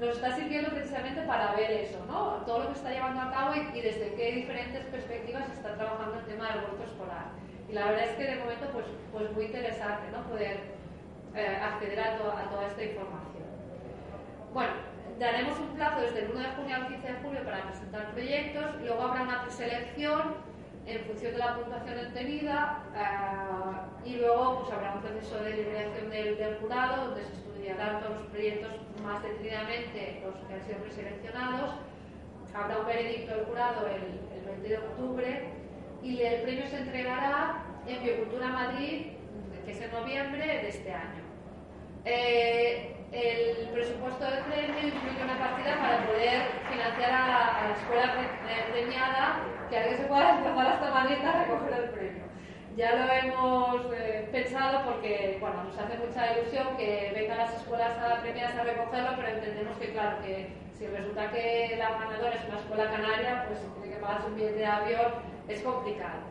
[0.02, 2.44] nos está sirviendo precisamente para ver eso, ¿no?
[2.46, 6.20] Todo lo que está llevando a cabo y, desde qué diferentes perspectivas se está trabajando
[6.20, 7.26] el tema del huerto escolar.
[7.70, 10.24] Y la verdad es que de momento, pues, pues muy interesante, ¿no?
[10.24, 10.58] Poder
[11.36, 13.30] eh, acceder a toda esta información.
[14.54, 14.74] Bueno,
[15.20, 18.82] daremos un plazo desde el 1 de junio al 15 de julio para presentar proyectos,
[18.82, 20.49] luego habrá una preselección
[20.90, 26.10] en función de la puntuación obtenida eh, y luego pues, habrá un proceso de liberación
[26.10, 28.72] del, jurado donde se estudiarán todos los proyectos
[29.04, 31.72] más detenidamente los que han sido preseleccionados.
[32.54, 35.44] Habrá un veredicto del jurado el, el 20 de octubre
[36.02, 39.08] y el premio se entregará en Biocultura Madrid,
[39.66, 41.24] que es en noviembre de este año.
[42.06, 48.14] Eh, el presupuesto del premio incluye una partida para poder financiar a, la escuela
[48.72, 52.24] premiada que alguien se pueda desplazar hasta Madrid a recoger el premio.
[52.76, 57.94] Ya lo hemos eh, pensado porque bueno, nos hace mucha ilusión que vengan las escuelas
[58.22, 62.58] premiadas a recogerlo, pero entendemos que, claro, que si resulta que la ganadora es una
[62.58, 65.12] escuela canaria, pues tiene que pagar un billete de avión,
[65.48, 66.22] es complicado.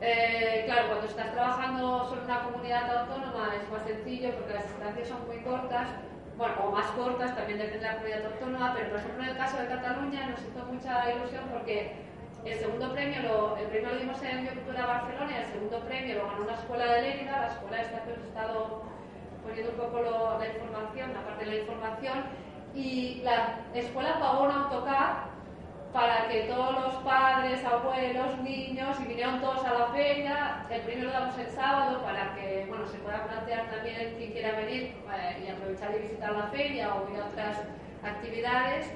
[0.00, 4.64] Eh, claro, cuando estás trabajando solo en una comunidad autónoma es más sencillo porque las
[4.64, 5.88] distancias son muy cortas,
[6.36, 9.36] bueno, o más cortas, también depende de la comunidad autónoma, pero por ejemplo en el
[9.36, 12.07] caso de Cataluña nos hizo mucha ilusión porque
[12.44, 16.14] el segundo premio, lo, el premio lo dimos en Biocultura Barcelona y el segundo premio
[16.16, 18.82] lo ganó una escuela de Lérida, la escuela esta que os he estado
[19.42, 22.24] poniendo un poco la información, la parte de la información,
[22.74, 25.28] y la escuela pagó un autocar
[25.92, 31.08] para que todos los padres, abuelos, niños, y vinieron todos a la feria, el primero
[31.08, 35.44] lo damos el sábado para que bueno, se pueda plantear también quien quiera venir eh,
[35.44, 37.62] y aprovechar y visitar la feria o ir a otras
[38.02, 38.92] actividades.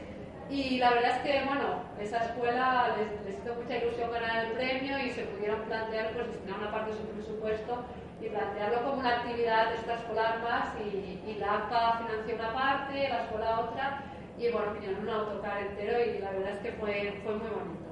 [0.50, 4.98] Y la verdad es que, bueno, esa escuela les, hizo mucha ilusión ganar el premio
[4.98, 7.84] y se pudieron plantear, pues, destinar una parte de su presupuesto
[8.20, 13.22] y plantearlo como una actividad extraescolar más y, y la APA financió una parte, la
[13.22, 14.02] escuela otra
[14.38, 17.82] y bueno, vinieron un autocar entero y la verdad es que fue, fue muy bonito.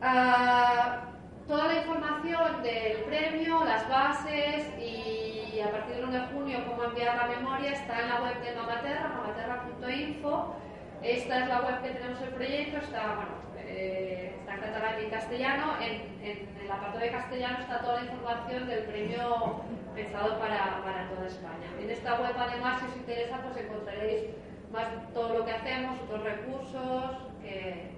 [0.00, 1.17] Ah,
[1.48, 6.84] toda la información del premio, las bases y a partir del 1 de junio cómo
[6.84, 10.54] enviar la memoria está en la web de Mamaterra, mamaterra.info.
[11.02, 15.04] Esta es la web que tenemos el proyecto, está, bueno, eh, está en catalán y
[15.04, 15.72] en castellano.
[15.80, 19.62] En, en, el apartado de castellano está toda la información del premio
[19.94, 21.68] pensado para, para, toda España.
[21.80, 24.22] En esta web, además, si os interesa, pues encontraréis
[24.70, 27.90] más todo lo que hacemos, otros recursos que,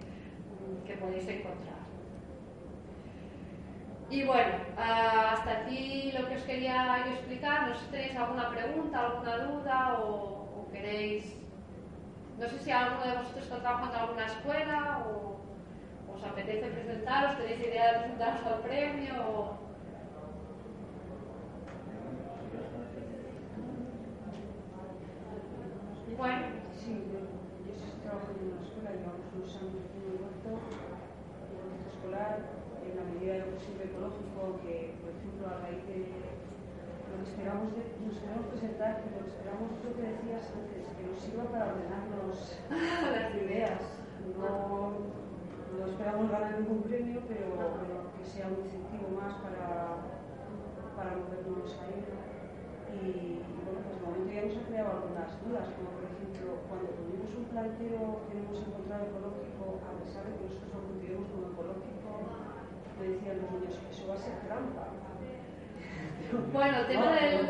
[0.87, 1.80] que podéis encontrar.
[4.11, 7.69] Y bueno, hasta aquí lo que os quería explicar.
[7.69, 11.37] No sé si tenéis alguna pregunta, alguna duda o, queréis...
[12.37, 15.41] No sé si alguno de vosotros está trabajando en alguna escuela o
[16.13, 19.59] os apetece presentaros, tenéis idea de presentaros al premio o...
[26.19, 26.47] Bueno.
[26.75, 27.21] Sí, yo,
[28.03, 30.51] trabajo en una escuela, llevamos unos años en el huerto,
[31.95, 32.60] escolar,
[33.01, 36.13] la medida de lo posible ecológico, que por ejemplo a raíz de
[37.09, 41.17] lo que esperamos, de, nos queremos presentar, pero esperamos lo que decías antes, que nos
[41.17, 42.37] sirva para ordenarnos
[43.17, 43.81] las ideas.
[44.37, 47.57] No, no esperamos ganar ningún premio, pero,
[48.13, 49.97] que sea un incentivo más para,
[50.93, 52.05] para movernos ahí.
[53.01, 56.93] Y, bueno, pues de momento ya nos ha creado algunas dudas, como por ejemplo, cuando
[57.01, 61.45] tuvimos un planteo que hemos encontrado ecológico, a pesar de que nosotros lo cultivemos como
[61.49, 62.00] ecológico,
[63.01, 64.89] me decían los niños, eso va a ser trampa.
[66.53, 67.41] Bueno, el tema del...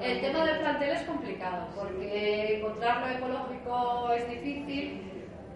[0.00, 5.02] El tema del plantel es complicado, porque encontrar lo ecológico es difícil.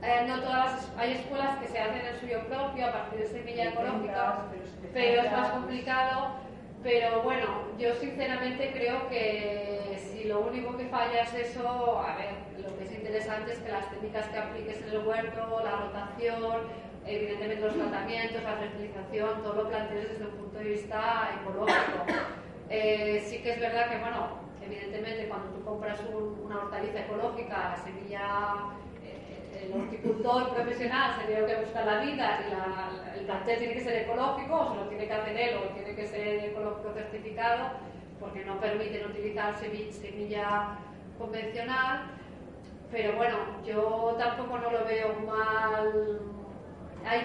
[0.02, 3.26] eh, no todas las, hay escuelas que se hacen el suyo propio a partir de
[3.26, 4.44] semilla ecológica,
[4.92, 6.45] pero es más complicado.
[6.86, 7.46] Pero bueno,
[7.80, 12.30] yo sinceramente creo que si lo único que falla es eso, a ver,
[12.62, 16.60] lo que es interesante es que las técnicas que apliques en el huerto, la rotación,
[17.04, 22.04] evidentemente los tratamientos, la fertilización, todo lo plantees desde un punto de vista ecológico.
[22.70, 25.98] Eh, sí que es verdad que, bueno, evidentemente cuando tú compras
[26.44, 28.22] una hortaliza ecológica, la semilla,
[29.62, 34.02] el horticultor profesional se tiene que buscar la vida y el plantel tiene que ser
[34.02, 37.70] ecológico, o se lo tiene que hacer o tiene que ser ecológico certificado,
[38.20, 40.78] porque no permiten utilizar semilla
[41.18, 42.10] convencional.
[42.90, 43.36] Pero bueno,
[43.66, 46.20] yo tampoco no lo veo mal
[47.08, 47.22] hay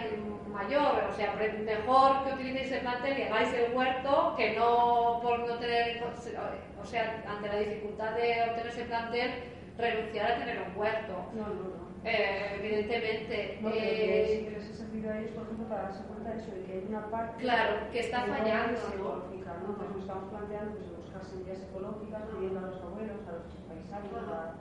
[0.52, 5.40] mayor, o sea, mejor que utilicéis el plantel y hagáis el huerto que no por
[5.40, 9.32] no tener, o sea, ante la dificultad de obtener ese plantel,
[9.78, 11.14] renunciar a tener un huerto.
[11.34, 11.81] No, no, no.
[12.04, 13.60] Eh, evidentemente.
[13.62, 16.52] No, eh, si les ha servido a ellos, por ejemplo, para darse cuenta de eso,
[16.52, 18.80] de que hay una parte claro, que está fallando.
[18.82, 18.94] ¿no?
[18.94, 19.70] ecológica, ¿no?
[19.70, 24.26] Entonces nos estamos planteando pues, buscar semillas ecológicas, pidiendo a los abuelos, a los paisanos,
[24.34, 24.58] a,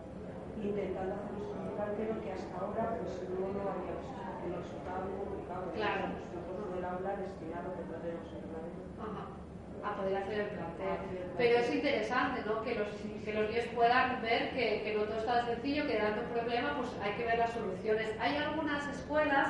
[0.61, 5.65] intentando hacer nuestro plantel, que hasta ahora pues, no lo habíamos hecho el resultado complicado.
[5.73, 6.05] Claro.
[6.45, 7.91] poder hablar destinado que
[9.85, 10.99] a poder hacer el plantel.
[11.37, 12.63] Pero es interesante ¿no?
[12.63, 12.89] que, los,
[13.25, 16.77] que los niños puedan ver que, que no todo está sencillo, que dando un problema
[16.77, 18.09] pues hay que ver las soluciones.
[18.21, 19.49] Hay algunas escuelas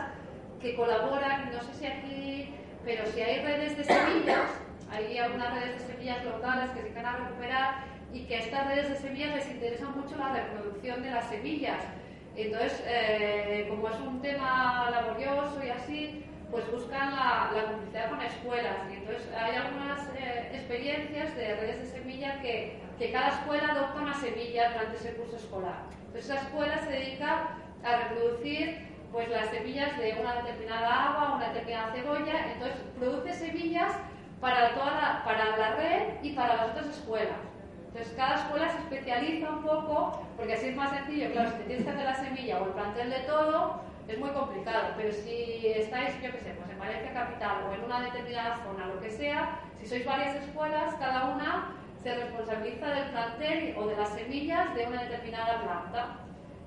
[0.61, 2.55] que colaboran, no sé si aquí,
[2.85, 4.51] pero si hay redes de semillas,
[4.91, 7.75] hay algunas redes de semillas locales que se van a recuperar
[8.13, 11.81] y que a estas redes de semillas les interesa mucho la reproducción de las semillas
[12.37, 18.23] entonces, eh, como es un tema laborioso y así, pues buscan la, la complicidad con
[18.23, 18.77] escuelas.
[18.91, 20.00] Y entonces hay algunas
[21.09, 25.85] de redes de semilla que, que, cada escuela adopta una semilla durante ese curso escolar.
[26.07, 31.49] Entonces, esa escuela se dedica a reproducir pues, las semillas de una determinada agua, una
[31.49, 32.53] determinada cebolla.
[32.53, 33.93] Entonces, produce semillas
[34.41, 37.39] para, toda la, para la red y para las otras escuelas.
[37.89, 41.33] Entonces, cada escuela se especializa un poco, porque así es más sencillo.
[41.33, 44.95] Claro, si tienes que hacer la semilla o el plantel de todo, es muy complicado.
[44.97, 48.87] Pero si estáis, yo qué sé, pues en Valencia Capital o en una determinada zona,
[48.87, 53.97] lo que sea, si sois varias escuelas, cada una se responsabiliza del plantel o de
[53.97, 56.17] las semillas de una determinada planta.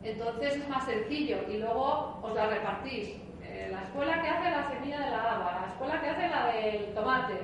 [0.03, 3.09] Entonces es más sencillo y luego os la repartís.
[3.43, 6.45] Eh, la escuela que hace la semilla de la haba, la escuela que hace la
[6.47, 7.39] del tomate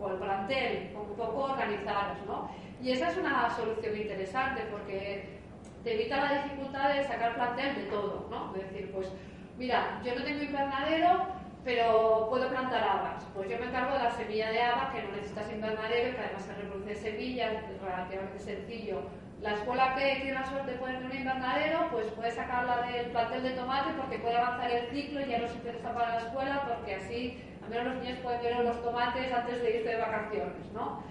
[0.00, 2.50] o el plantel, un poco organizados, ¿no?
[2.82, 5.38] Y esa es una solución interesante porque
[5.84, 8.54] te evita la dificultad de sacar plantel de todo, ¿no?
[8.56, 9.08] Es decir, pues,
[9.56, 11.26] mira, yo no tengo invernadero,
[11.64, 13.24] pero puedo plantar habas.
[13.34, 16.44] Pues yo me encargo de la semilla de habas, que no necesitas invernadero, que además
[16.44, 19.02] se reproduce semillas, es relativamente sencillo.
[19.40, 23.42] La escuela que tiene la suerte de poner un invernadero, pues puede sacarla del plantel
[23.42, 26.62] de tomate porque puede avanzar el ciclo y ya no se interesa para la escuela
[26.68, 30.72] porque así al menos los niños pueden ver los tomates antes de irse de vacaciones,
[30.72, 31.02] ¿no?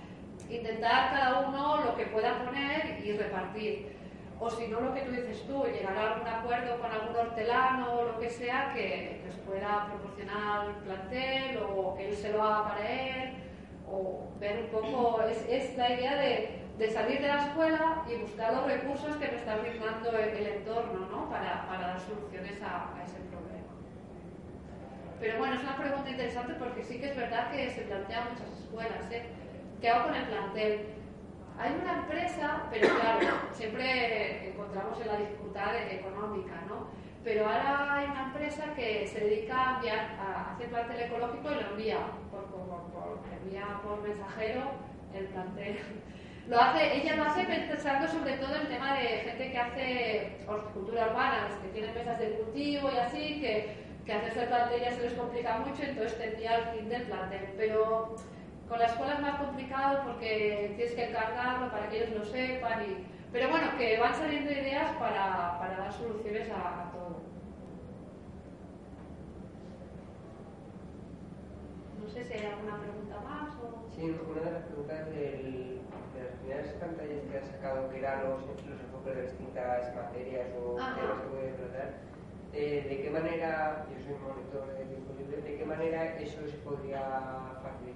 [0.55, 4.00] intentar cada uno lo que pueda poner y repartir.
[4.43, 7.93] O si no, lo que tú dices tú, llegar a algún acuerdo con algún hortelano
[7.93, 12.41] o lo que sea que les pueda proporcionar el plantel o que él se lo
[12.41, 13.33] haga para él,
[13.87, 18.15] o ver un poco, es, es la idea de, de, salir de la escuela y
[18.15, 21.29] buscar los recursos que me está brindando el, entorno ¿no?
[21.29, 23.69] para, para, dar soluciones a, a ese problema.
[25.19, 28.49] Pero bueno, es una pregunta interesante porque sí que es verdad que se plantean muchas
[28.59, 29.11] escuelas.
[29.11, 29.21] ¿eh?
[29.79, 30.87] ¿Qué hago con el plantel?
[31.57, 36.87] Hay una empresa, pero claro, siempre encontramos en la dificultad económica, ¿no?
[37.23, 41.55] Pero ahora hay una empresa que se dedica a enviar, a hacer plantel ecológico y
[41.55, 41.99] lo envía
[42.31, 42.45] por,
[43.43, 44.61] envía por mensajero
[45.13, 45.77] el plantel.
[46.47, 50.37] Lo hace, ella lo hace pensando sobre todo en el tema de gente que hace
[50.47, 53.75] horticultura urbana, que tienen mesas de cultivo y así, que,
[54.05, 57.03] que hacerse el plantel ya se les complica mucho, entonces te envía el fin del
[57.03, 57.53] plantel.
[57.55, 58.15] Pero
[58.71, 62.83] con la escuela es más complicado porque tienes que encargarlo para que ellos lo sepan.
[62.83, 63.05] Y...
[63.33, 67.19] Pero bueno, que van saliendo ideas para, para dar soluciones a, todo.
[72.01, 73.53] No sé si hay alguna pregunta más.
[73.55, 73.89] O...
[73.93, 75.81] Sí, una de las preguntas del,
[76.15, 80.47] de las primeras pantallas que has sacado, que eran los, los enfoques de distintas materias
[80.55, 81.91] o temas que pueden tratar,
[82.53, 86.57] eh, ¿de qué manera, yo soy monitor de tiempo libre, de qué manera eso se
[86.57, 87.51] podría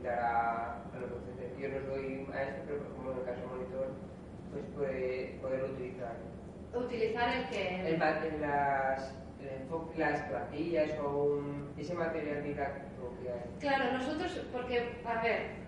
[0.09, 1.57] a, los docentes.
[1.57, 3.87] Yo no soy maestro, pero como en el caso monitor,
[4.51, 6.15] pues puede, poder utilizar.
[6.73, 7.89] ¿Utilizar el que?
[7.89, 7.99] El,
[8.41, 9.13] las,
[9.97, 13.41] las plantillas o un, ese material didáctico que hay.
[13.59, 15.65] Claro, nosotros, porque, a ver.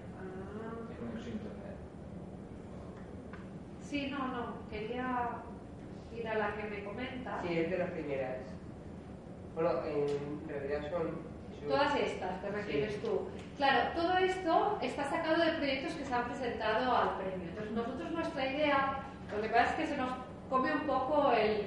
[3.82, 5.44] Sí, no, no, quería
[6.14, 7.42] ir a la que me comenta.
[7.42, 8.57] Sí, es de las primeras.
[9.58, 11.18] Bueno, en realidad son...
[11.68, 13.28] Todas estas, te refieres tú.
[13.58, 17.49] Claro, todo esto está sacado de proyectos que se han presentado al premio.
[17.49, 18.99] Entonces, nosotros nuestra idea,
[19.36, 20.12] lo que pasa es que se nos
[20.47, 21.66] come un poco el,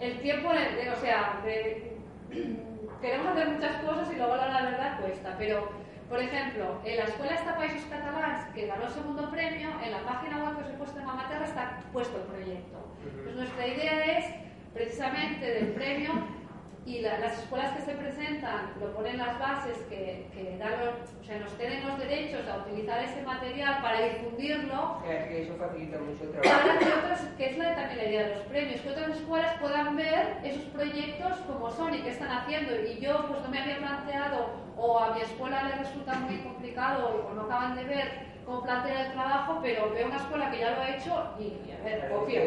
[0.00, 1.42] el, tiempo, de, o sea,
[3.00, 5.68] queremos hacer muchas cosas y luego la verdad cuesta, pero
[6.08, 10.04] por ejemplo, en la Escuela esta Países Catalans, que ganó el segundo premio, en la
[10.04, 12.78] página web que os he puesto en Mamaterra está puesto el proyecto.
[13.24, 14.26] Pues nuestra idea es,
[14.72, 16.12] precisamente del premio,
[16.86, 20.72] y las escuelas que se presentan proponen las bases que, que dan
[21.20, 25.00] o sea, nos tienen los derechos a utilizar ese material para difundirlo.
[25.02, 26.66] que eso facilita mucho el trabajo.
[26.66, 29.54] Para que otras, que es la, también la idea de los premios, que otras escuelas
[29.58, 32.78] puedan ver esos proyectos como son y qué están haciendo.
[32.78, 37.26] Y yo pues no me había planteado, o a mi escuela le resulta muy complicado,
[37.30, 40.72] o no acaban de ver cómo plantear el trabajo, pero veo una escuela que ya
[40.72, 42.42] lo ha hecho y, a ver, copio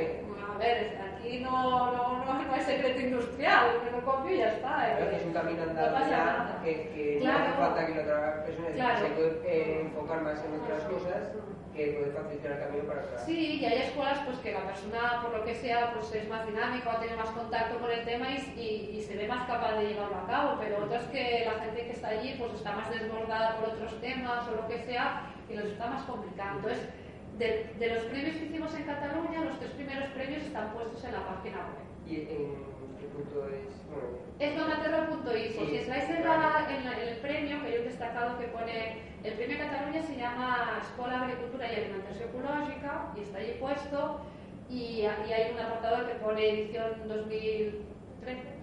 [0.53, 4.53] a ver, aquí no, no, no, no hay secreto industrial, que no copio y ya
[4.53, 4.95] está.
[4.95, 8.45] Claro, que es un camino andado ya, que, que no hace falta que la otra
[8.45, 11.31] persona se puede eh, enfocar más en otras cosas
[11.75, 13.23] que puede facilitar el camino para atrás.
[13.25, 16.47] Sí, y hay escuelas pues que la persona, por lo que sea, pues es más
[16.47, 19.75] dinámica o tiene más contacto con el tema y, y, y, se ve más capaz
[19.77, 22.89] de llevarlo a cabo, pero otras que la gente que está allí pues está más
[22.89, 26.57] desbordada por otros temas o lo que sea y los está más complicado.
[26.57, 26.89] Entonces,
[27.37, 31.13] de, de, los premios que hicimos en Cataluña, los tres primeros premios están puestos en
[31.13, 31.87] la página web.
[32.07, 33.69] ¿Y en qué punto es?
[33.89, 35.61] Bueno, es nomaterra.info.
[35.61, 39.33] Sí, si estáis en, la, en, el premio, que hay un destacado que pone, el
[39.33, 44.21] premio Cataluña se llama Escuela Agricultura y Alimentación Ecológica y está allí puesto
[44.69, 48.57] y, y hay un apartado que pone edición 2013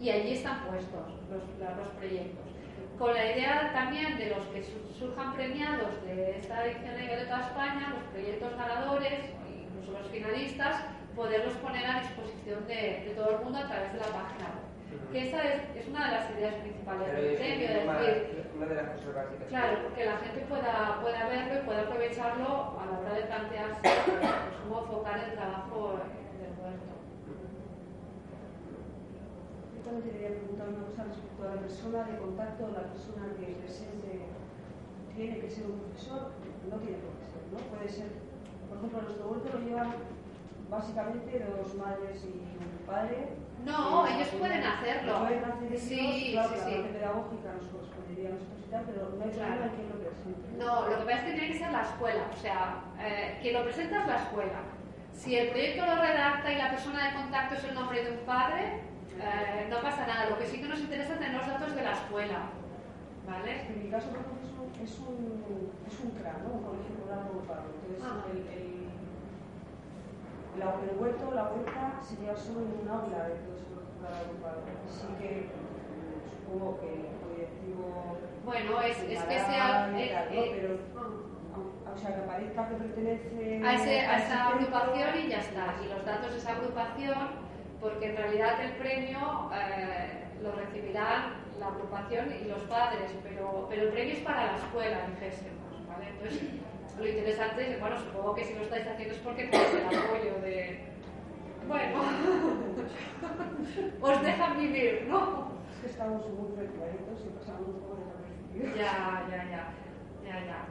[0.00, 1.42] y allí están puestos los,
[1.76, 2.53] los proyectos
[2.98, 4.64] con la idea también de los que
[4.98, 9.20] surjan premiados de esta edición de toda España, los proyectos ganadores,
[9.50, 10.76] incluso los finalistas,
[11.16, 15.12] poderlos poner a disposición de, todo el mundo a través de la página web.
[15.12, 18.88] Que esa es, una de las ideas principales del premio, es decir, una de las
[18.90, 19.48] cosas básicas.
[19.48, 23.80] Claro, que la gente pueda, pueda verlo y pueda aprovecharlo a la hora de plantearse
[23.82, 23.94] pues,
[24.62, 25.98] cómo enfocar el trabajo
[26.38, 26.94] del huerto
[29.84, 33.60] también te quería preguntar una cosa respecto a la persona de contacto, la persona que
[33.60, 34.10] presente
[35.14, 36.32] tiene que ser un profesor,
[36.72, 37.58] no tiene por qué ser, ¿no?
[37.68, 38.08] Puede ser,
[38.66, 39.90] por ejemplo, nuestro huerto lo llevan
[40.72, 43.36] básicamente dos madres y un padre.
[43.64, 45.20] No, ellos pueden hacerlo.
[45.20, 46.74] Pueden hacer sí, claro, sí, la sí.
[46.74, 49.98] parte pedagógica nos correspondería a nosotros y tal, pero no hay problema en quién lo
[50.00, 50.44] presente.
[50.58, 52.58] No, lo que pasa es que tiene que ser la escuela, o sea,
[52.98, 54.60] eh, quien lo presenta es la escuela.
[55.12, 58.26] Si el proyecto lo redacta y la persona de contacto es el nombre de un
[58.26, 58.82] padre,
[59.24, 60.30] eh, no pasa nada.
[60.30, 62.50] Lo que sí que nos interesa es tener los datos de la escuela.
[63.26, 63.66] ¿Vale?
[63.68, 64.44] En mi caso, por ejemplo,
[64.82, 66.60] es un, es un CRA, ¿no?
[66.60, 67.62] un colegio rural agrupado.
[67.88, 68.20] Entonces, ah.
[68.30, 68.38] el,
[70.60, 74.14] el, huerto, la huerta se lleva solo en un aula de todo ese colegio rural
[74.20, 74.60] agrupado.
[74.84, 75.48] Así que
[76.36, 78.20] supongo que el directivo.
[78.44, 79.88] Bueno, es, es que sea.
[79.98, 80.78] Eh, eh, pero,
[81.94, 85.74] o sea, que aparezca que pertenece a, ese, a esa agrupación y ya está.
[85.82, 87.43] Y los datos de esa agrupación
[87.84, 93.82] porque en realidad el premio eh, lo recibirán la agrupación y los padres, pero, pero
[93.82, 96.08] el premio es para la escuela, dijésemos, ¿vale?
[96.08, 96.40] Entonces,
[96.98, 100.40] lo interesante es, bueno, supongo que si lo estáis haciendo es porque tenéis el apoyo
[100.40, 100.80] de...
[101.68, 102.00] Bueno,
[104.00, 105.52] os dejan vivir, ¿no?
[105.74, 108.04] Es que estamos muy reclaritos y pasamos un poco de
[108.78, 109.74] Ya, ya, ya,
[110.24, 110.64] ya, ya.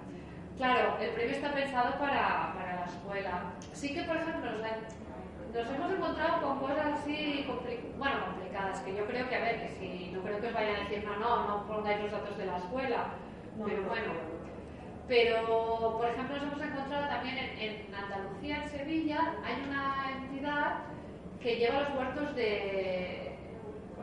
[0.57, 3.53] Claro, el premio está pensado para, para la escuela.
[3.71, 4.49] Sí que, por ejemplo,
[5.53, 7.45] nos hemos encontrado con cosas así,
[7.97, 10.75] bueno, complicadas, que yo creo que, a ver, que si no creo que os vayan
[10.75, 13.05] a decir, no, no, no pongáis los datos de la escuela,
[13.63, 14.13] pero bueno.
[15.07, 20.79] Pero, por ejemplo, nos hemos encontrado también en, Andalucía, en Sevilla, hay una entidad
[21.39, 23.37] que lleva los huertos de...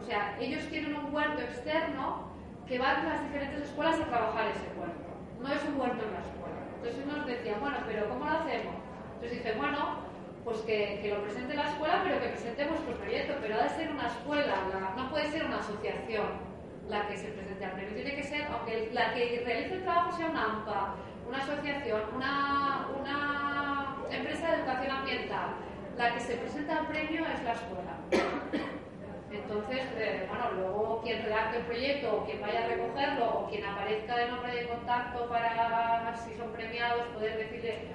[0.00, 2.30] O sea, ellos tienen un huerto externo
[2.68, 5.10] que van a las diferentes escuelas a trabajar ese huerto.
[5.40, 6.60] No es un huerto en la escuela.
[6.76, 8.74] Entonces nos decía, bueno, pero ¿cómo lo hacemos?
[9.14, 10.09] Entonces dice, bueno,
[10.44, 13.34] pues que, que, lo presente la escuela, pero que presente vuestro proyecto.
[13.40, 16.50] Pero ha de ser una escuela, no puede ser una asociación
[16.88, 17.94] la que se presente al premio.
[17.94, 20.94] Tiene que ser, aunque la que realice el trabajo sea una AMPA,
[21.28, 25.50] una asociación, una, una empresa de educación ambiental,
[25.96, 27.96] la que se presenta al premio es la escuela.
[29.30, 33.64] Entonces, eh, bueno, luego quien redacte el proyecto o quien vaya a recogerlo o quien
[33.64, 37.88] aparezca de nombre de contacto para, si son premiados, poder decirle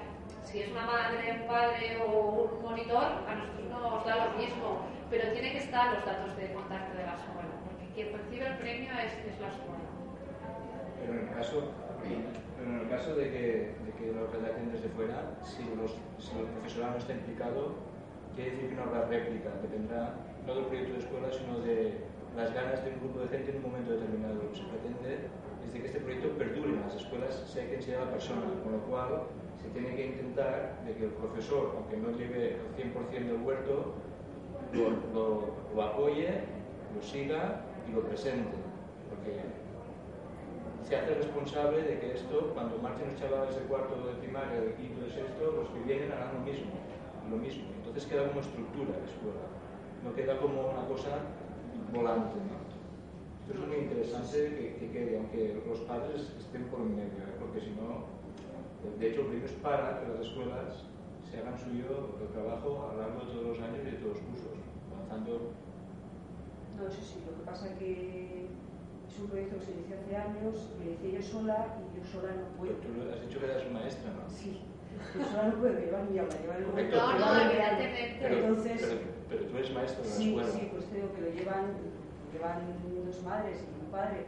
[0.46, 4.86] si es una madre, un padre o un monitor, a nosotros nos da lo mismo,
[5.10, 8.58] pero tiene que estar los datos de contacto de la escuela, porque quien recibe el
[8.58, 9.86] premio es, es la escuela.
[11.00, 11.72] Pero en el caso,
[12.56, 16.38] pero en el caso de, que, de que lo redacten desde fuera, si, los, si
[16.38, 17.74] el profesorado no está implicado,
[18.34, 20.14] quiere decir que no habrá réplica, dependerá
[20.46, 23.56] no del proyecto de escuela, sino de las ganas de un grupo de gente en
[23.58, 24.34] un momento determinado.
[24.34, 25.26] Lo que se pretende
[25.66, 28.72] es de que este proyecto perdure en las escuelas, sea quien sea la persona, con
[28.72, 29.26] lo cual
[29.66, 33.94] se tiene que intentar de que el profesor, aunque no lleve el 100% del huerto,
[34.72, 35.42] lo, lo,
[35.74, 36.28] lo apoye,
[36.94, 38.54] lo siga y lo presente.
[39.10, 39.42] Porque
[40.86, 44.74] se hace responsable de que esto, cuando marchen los chavales de cuarto de primaria, de
[44.74, 46.70] quinto, de sexto, los que vienen harán lo mismo,
[47.28, 47.64] lo mismo.
[47.78, 49.46] Entonces queda como estructura la escuela,
[50.04, 51.26] no queda como una cosa
[51.92, 52.38] volante.
[52.38, 52.54] ¿no?
[53.46, 57.34] Esto es muy interesante que, que, quede, aunque los padres estén por en medio, ¿eh?
[57.38, 58.06] porque si no,
[58.98, 60.84] de hecho, el primero es para que las escuelas
[61.30, 64.16] se hagan suyo el trabajo a lo largo de todos los años y de todos
[64.16, 64.52] los cursos,
[64.94, 65.52] avanzando.
[66.76, 68.46] No, eso sí, lo que pasa es que
[69.08, 72.30] es un proyecto que se inició hace años, lo hice yo sola y yo sola
[72.36, 72.74] no puedo.
[72.80, 74.28] Pero tú has dicho que eras maestra, ¿no?
[74.28, 74.60] Sí,
[75.16, 78.18] yo sola no puedo llevar mi aula, llevar el Correcto, No, no, evidentemente.
[78.20, 80.48] Pero, Entonces, pero, pero tú eres maestra de la sí, escuela.
[80.52, 81.64] sí, pues te digo que lo llevan,
[82.32, 82.60] llevan
[83.06, 84.26] dos madres y un padre,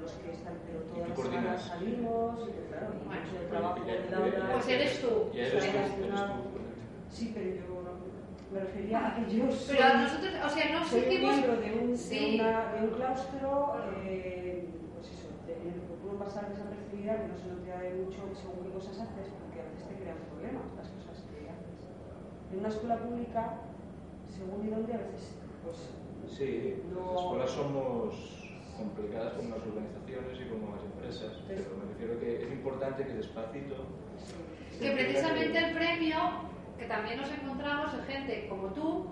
[0.00, 3.40] son los que están, pero tú todas las semanas salimos, y claro, y Bueno, mucho
[3.40, 4.30] el trabajo ya- aula.
[4.38, 5.30] ya- Pues eres tú.
[5.34, 6.80] Ya eres tú, eres tú, correcto.
[7.10, 7.80] Sí, pero yo
[8.52, 11.96] me refería a que yo soy, Pero nosotros, o sea, no soy miembro de un,
[11.96, 12.38] Sí.
[12.38, 13.74] de una- de un claustro,
[14.04, 17.94] eh, pues eso, de, en el que puedo pasar desapercibida, que no se nos de
[18.04, 21.76] mucho según qué cosas haces, porque a veces te crean problemas las cosas que haces.
[22.52, 23.58] En una escuela pública,
[24.28, 25.76] según y dónde, a veces, pues,
[26.30, 27.12] Sí, No.
[27.12, 28.39] las escuelas somos
[28.80, 33.14] complicadas como las organizaciones y como las empresas, pero me refiero que es importante que
[33.14, 33.76] despacito
[34.80, 36.16] que precisamente el premio,
[36.78, 39.06] que también nos encontramos en gente como tú,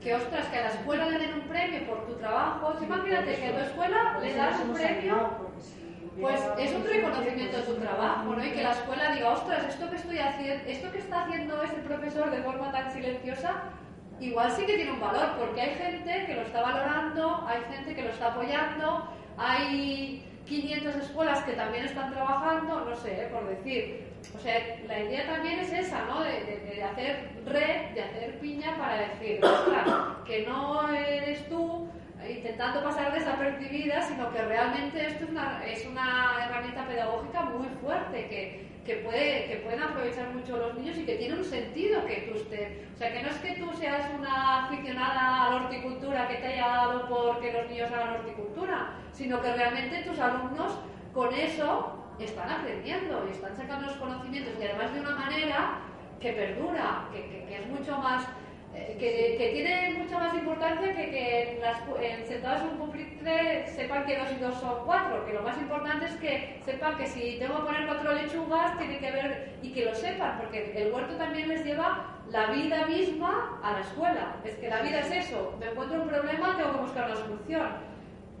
[0.00, 3.36] que ostras, que a la escuela le den un premio por tu trabajo, tú imagínate
[3.36, 5.30] que a tu escuela le das un premio,
[6.20, 8.44] pues es un reconocimiento de tu trabajo, ¿no?
[8.44, 11.76] Y que la escuela diga, ostras, esto que estoy haciendo, esto que está haciendo ese
[11.76, 13.62] profesor de forma tan silenciosa,
[14.22, 17.94] igual sí que tiene un valor, porque hay gente que lo está valorando, hay gente
[17.94, 23.28] que lo está apoyando, hay 500 escuelas que también están trabajando, no sé, ¿eh?
[23.32, 24.12] por decir.
[24.36, 24.54] O sea,
[24.86, 26.22] la idea también es esa, ¿no?
[26.22, 29.40] De, hacer red, de hacer piña para decir,
[30.24, 31.88] que no eres tú
[32.28, 38.26] intentando pasar desapercibida, sino que realmente esto es una, es una herramienta pedagógica muy fuerte
[38.28, 42.28] que, que, puede, que pueden aprovechar mucho los niños y que tiene un sentido que
[42.30, 42.68] tú estés.
[42.94, 46.46] O sea, que no es que tú seas una aficionada a la horticultura que te
[46.46, 50.78] haya dado porque los niños hagan horticultura, sino que realmente tus alumnos
[51.12, 55.78] con eso están aprendiendo y están sacando los conocimientos y además de una manera
[56.20, 58.22] que perdura, que- que es mucho más,
[58.74, 58.96] eh,
[59.38, 64.04] que, tiene mucha más importancia que que en las, en- sentados en un pupitre sepan
[64.06, 67.38] que dos y dos son cuatro, que lo más importante es que sepan que si
[67.38, 71.16] tengo que poner cuatro lechugas tiene que ver y que lo sepan, porque el huerto
[71.16, 74.36] también les lleva la vida misma a la escuela.
[74.44, 77.91] Es que la vida es eso, me encuentro un problema, tengo que buscar una solución.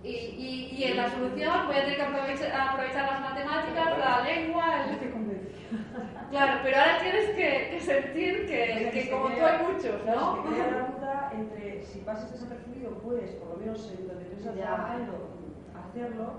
[0.04, 4.22] Y, y, y en la solución voy a tener que aprovechar, aprovechar las matemáticas, la
[4.24, 5.12] lengua, el...
[6.30, 10.42] Claro, pero ahora tienes que, que sentir que, que como tú hay muchos, ¿no?
[10.50, 14.56] Se la duda entre si pasas desapercibido, puedes, por lo menos en donde tú estás
[14.56, 15.28] trabajando,
[15.76, 16.32] hacerlo,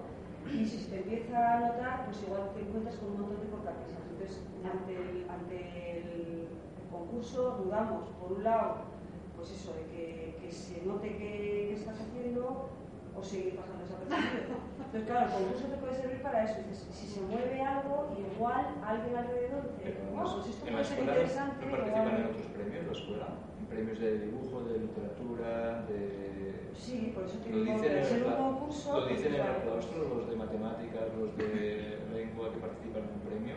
[0.51, 3.51] y si se te empieza a notar, pues igual te encuentras con un montón de
[3.51, 4.01] cortapisas.
[4.11, 6.47] Entonces, ante el, ante el
[6.91, 8.77] concurso, dudamos, por un lado,
[9.37, 12.69] pues eso, de que, que se note que, que estás haciendo
[13.15, 14.57] o seguir pasando desapercibido.
[14.85, 16.55] Entonces, claro, el concurso te puede servir para eso.
[16.91, 21.65] Si se mueve algo, igual alguien alrededor dice, en "Oh, pues esto puede ser interesante.
[21.65, 22.29] no participan en algo".
[22.29, 23.27] otros premios, la escuela,
[23.59, 26.69] en premios de dibujo, de literatura, de...
[26.73, 28.99] Sí, por eso te digo, dicen ser un concurso.
[28.99, 33.21] lo dicen en el claustro, los de matemáticas, los de lengua que participan en un
[33.21, 33.55] premio.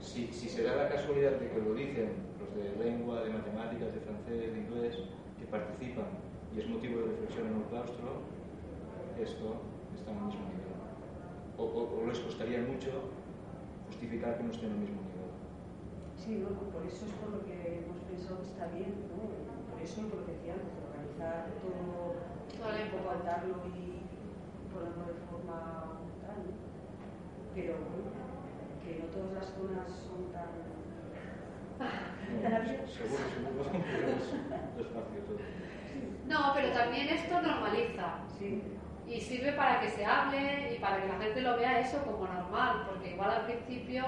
[0.00, 3.92] Si, si se da la casualidad de que lo dicen los de lengua, de matemáticas,
[3.92, 4.96] de francés, de inglés,
[5.38, 6.08] que participan
[6.54, 8.24] y es motivo de reflexión en un claustro,
[9.22, 9.60] esto
[9.96, 10.74] está en el mismo nivel.
[11.58, 12.90] O, o- o les costaría mucho
[13.88, 15.30] justificar que no esté en el mismo nivel.
[16.16, 19.18] Sí, no, no, por eso es por lo que hemos pensado que está bien, ¿no?
[19.72, 24.02] Por eso lo que decía antes, organizar todo, un poco atarlo y
[24.70, 25.58] ponerlo de forma
[26.22, 26.54] tal, ¿no?
[27.54, 28.10] Pero bueno,
[28.84, 30.50] que no todas las zonas son tan...
[31.78, 32.90] abiertas.
[32.92, 34.86] Seguro, seguro, es
[35.26, 35.38] todo.
[36.28, 38.20] No, pero también esto normaliza.
[38.38, 38.62] Sí,
[39.08, 42.26] Y sirve para que se hable y para que la gente lo vea eso como
[42.26, 44.04] normal, porque igual al principio,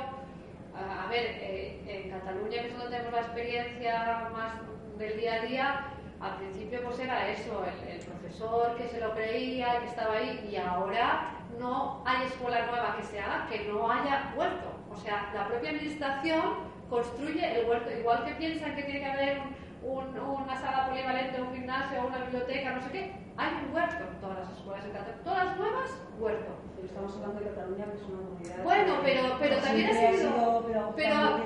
[0.74, 4.52] a, ver, eh, en Cataluña, que es donde tenemos la experiencia más
[4.98, 5.84] del día a día,
[6.20, 10.46] al principio pues era eso, el, el profesor que se lo creía, que estaba ahí,
[10.52, 14.70] y ahora no hay escuela nueva que se haga que no haya huerto.
[14.92, 19.38] O sea, la propia administración construye el huerto, igual que piensan que tiene que haber
[19.38, 24.20] un, una sala polivalente, un gimnasio, una biblioteca, no sé qué, hay un huerto en
[24.20, 25.24] todas las escuelas de Cataluña.
[25.24, 26.52] Todas nuevas, huerto.
[26.76, 28.62] Pero estamos hablando de Cataluña, que es una comunidad.
[28.64, 30.64] Bueno, pero, pero también ha seguido.
[30.96, 31.38] pero,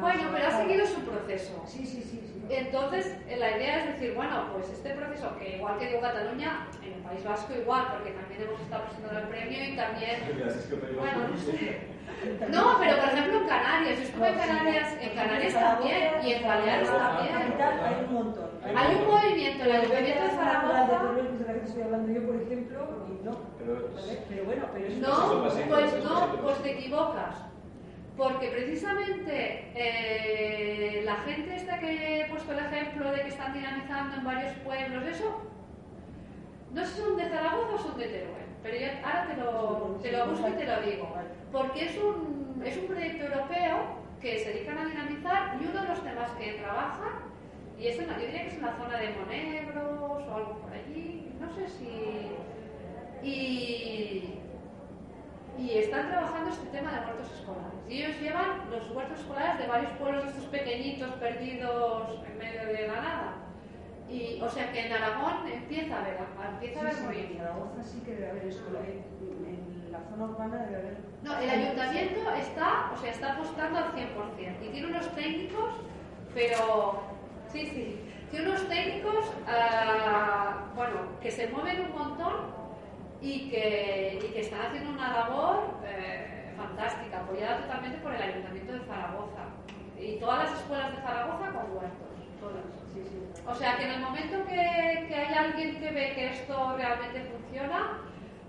[0.00, 1.62] bueno, pero ha seguido su proceso.
[1.66, 2.29] Sí, sí, sí.
[2.50, 6.94] Entonces, la idea es decir, bueno, pues este proceso, que igual que digo Cataluña, en
[6.94, 10.20] el País Vasco igual, porque también hemos estado presentando el premio y también.
[10.98, 12.00] Bueno, no sé.
[12.50, 16.42] No, pero por ejemplo en Canarias, yo estuve en Canarias, en Canarias también y en
[16.42, 17.34] Baleares también.
[17.82, 18.50] Hay un montón.
[18.64, 21.12] Hay un movimiento, el Ayuntamiento de Zaragoza.
[21.14, 23.38] de la que estoy hablando yo, por ejemplo, y no.
[24.28, 27.49] Pero bueno, pero No, pues no, pues te equivocas.
[28.20, 34.14] Porque precisamente eh, la gente esta que he puesto el ejemplo de que están dinamizando
[34.16, 35.40] en varios pueblos, eso,
[36.74, 39.98] no sé si son de Zaragoza o son de Teruel, pero ya, ahora te lo,
[40.02, 41.08] te lo busco y te lo digo.
[41.50, 43.78] porque es un, es un proyecto europeo
[44.20, 47.12] que se dedican a dinamizar y uno de los temas que trabajan,
[47.78, 50.72] y es en yo diría que es en la zona de Monegros o algo por
[50.74, 52.36] allí, no sé si...
[53.26, 54.39] Y,
[55.60, 57.80] y están trabajando este tema de huertos escolares.
[57.88, 62.88] Y ellos llevan los huertos escolares de varios pueblos, estos pequeñitos perdidos en medio de
[62.88, 63.34] la nada.
[64.08, 66.16] Y, o sea que en Aragón empieza a haber,
[66.54, 67.32] empieza a haber movimiento.
[67.32, 69.04] En Zaragoza sí que debe haber escolares
[69.90, 70.98] la zona urbana debe haber...
[71.22, 75.74] No, el ayuntamiento está, o sea, está apostando al 100% y tiene unos técnicos,
[76.34, 77.02] pero...
[77.48, 78.00] Sí, sí.
[78.30, 82.59] Tiene unos técnicos, uh, bueno, que se mueven un montón
[83.22, 88.72] y que, y que están haciendo una labor eh, fantástica, apoyada totalmente por el Ayuntamiento
[88.72, 89.44] de Zaragoza.
[89.98, 92.08] Y todas las escuelas de Zaragoza con huertos,
[92.40, 92.64] todas.
[92.94, 93.42] Sí, sí.
[93.46, 97.20] O sea que en el momento que, que hay alguien que ve que esto realmente
[97.24, 97.98] funciona,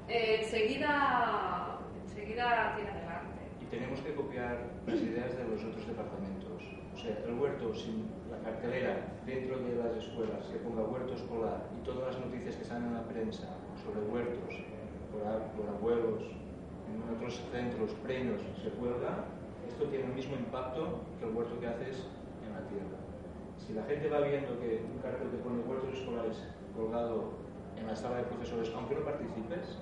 [0.07, 3.41] eh, enseguida, enseguida tiene adelante.
[3.61, 4.57] Y tenemos que copiar
[4.87, 6.63] las ideas de los otros departamentos.
[6.93, 11.67] O sea, el huerto sin la cartelera dentro de las escuelas que ponga huerto escolar
[11.77, 13.47] y todas las noticias que salen en la prensa
[13.83, 14.53] sobre huertos
[15.11, 15.21] por,
[15.57, 16.23] por abuelos,
[16.91, 19.25] en otros centros, premios, se cuelga,
[19.67, 22.05] esto tiene el mismo impacto que el huerto que haces
[22.45, 22.99] en la tierra.
[23.57, 26.37] Si la gente va viendo que un cartel que pone huertos escolares
[26.75, 27.31] colgado
[27.77, 29.77] en la sala de profesores, aunque no participes,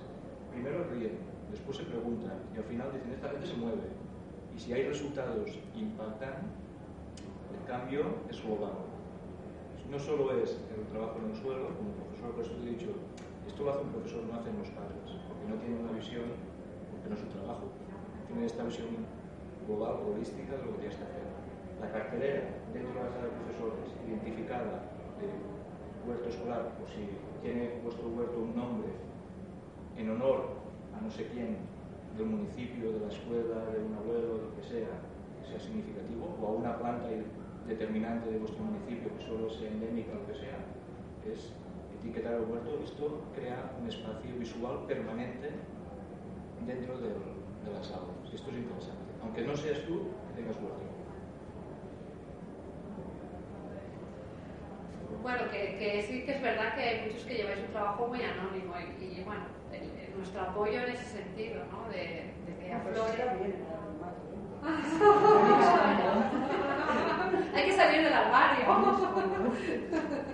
[0.52, 1.18] primero ríen,
[1.50, 3.90] después se preguntan y al final dicen, esta gente se mueve.
[4.54, 6.46] Y si hay resultados impactan,
[7.52, 8.72] el cambio es global.
[9.90, 12.94] No solo es el trabajo en el suelo, como profesor, por eso te he dicho,
[13.50, 16.30] esto lo hace un profesor, no hacen los padres, porque no tienen una visión,
[16.94, 17.66] porque no es su trabajo,
[18.30, 19.02] tienen esta visión
[19.66, 21.26] global, holística de lo que tienes que hacer.
[21.82, 24.86] La cartelera dentro de la sala de profesores, identificada
[25.18, 25.26] de
[26.06, 27.10] huerto escolar, o si
[27.42, 28.94] tiene vuestro huerto un nombre
[29.98, 30.62] en honor
[30.94, 31.58] a no sé quién
[32.14, 34.94] del municipio, de la escuela, de un abuelo, lo que sea,
[35.42, 37.10] que sea significativo, o a una planta
[37.66, 40.58] determinante de vuestro municipio que solo sea endémica, lo que sea,
[41.26, 41.50] es
[42.00, 42.78] etiquetar el huerto.
[42.84, 45.50] Esto crea un espacio visual permanente
[46.66, 48.32] dentro de, de las aulas.
[48.32, 49.00] Esto es interesante.
[49.22, 50.80] Aunque no seas tú que tengas huerto.
[55.22, 58.22] Bueno, que, que, sí que es verdad que hay muchos que lleváis un trabajo muy
[58.22, 59.42] anónimo y, y bueno,
[60.16, 61.88] nuestro apoyo en ese sentido, ¿no?
[61.90, 63.54] De, de que aflore.
[67.54, 68.66] Hay que salir del armario.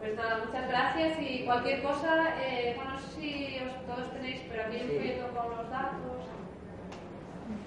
[0.00, 4.42] Pues nada, muchas gracias y cualquier cosa, eh, bueno, no sé si os, todos tenéis,
[4.48, 4.84] pero aquí sí.
[4.84, 6.20] estoy con los datos.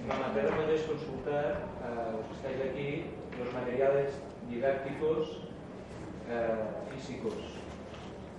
[0.07, 3.05] Mamá, pero podéis consultar, uh, los que estáis aquí,
[3.39, 5.43] los materiales didácticos
[6.29, 7.33] uh, físicos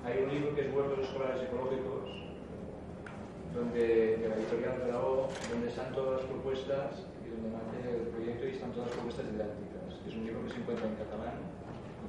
[0.08, 2.08] hay un libro que es Huertos Escolares Ecológicos,
[3.52, 7.90] donde, de la editorial de la O, donde están todas las propuestas y donde nace
[7.92, 10.00] el proyecto y están todas las propuestas didácticas.
[10.06, 11.36] Es un libro que se encuentra en catalán,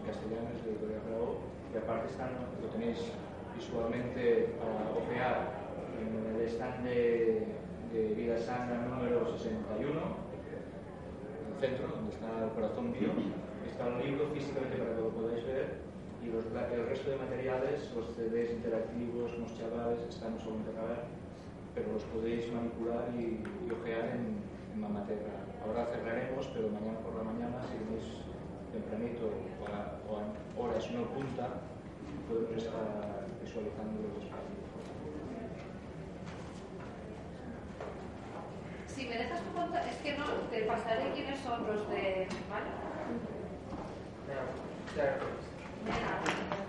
[0.09, 1.29] castellano, es de la editorial de la O,
[1.69, 2.97] y aparte están, lo tenéis
[3.53, 5.69] visualmente para ojear
[6.01, 7.45] en el stand de,
[7.93, 13.13] de Vida Sana número 61, en el centro, donde está el corazón bio.
[13.69, 15.89] Está un libro físicamente para que lo podáis ver
[16.19, 21.07] y los, el resto de materiales, los CDs interactivos, los chavales, están solo en catalán,
[21.73, 24.43] pero los podéis manipular y, y ojear en,
[24.73, 25.47] en Mamaterra.
[25.63, 28.28] Ahora cerraremos, pero mañana por la mañana, si venís
[28.71, 31.61] tempranito o a, o a horas no punta,
[32.27, 34.59] podemos estar visualizando los espacios.
[38.87, 42.27] Si me dejas tu contar, es que no, te pasaré quiénes son los de...
[42.49, 42.69] ¿Vale?
[44.25, 44.47] Claro,
[44.93, 46.68] claro.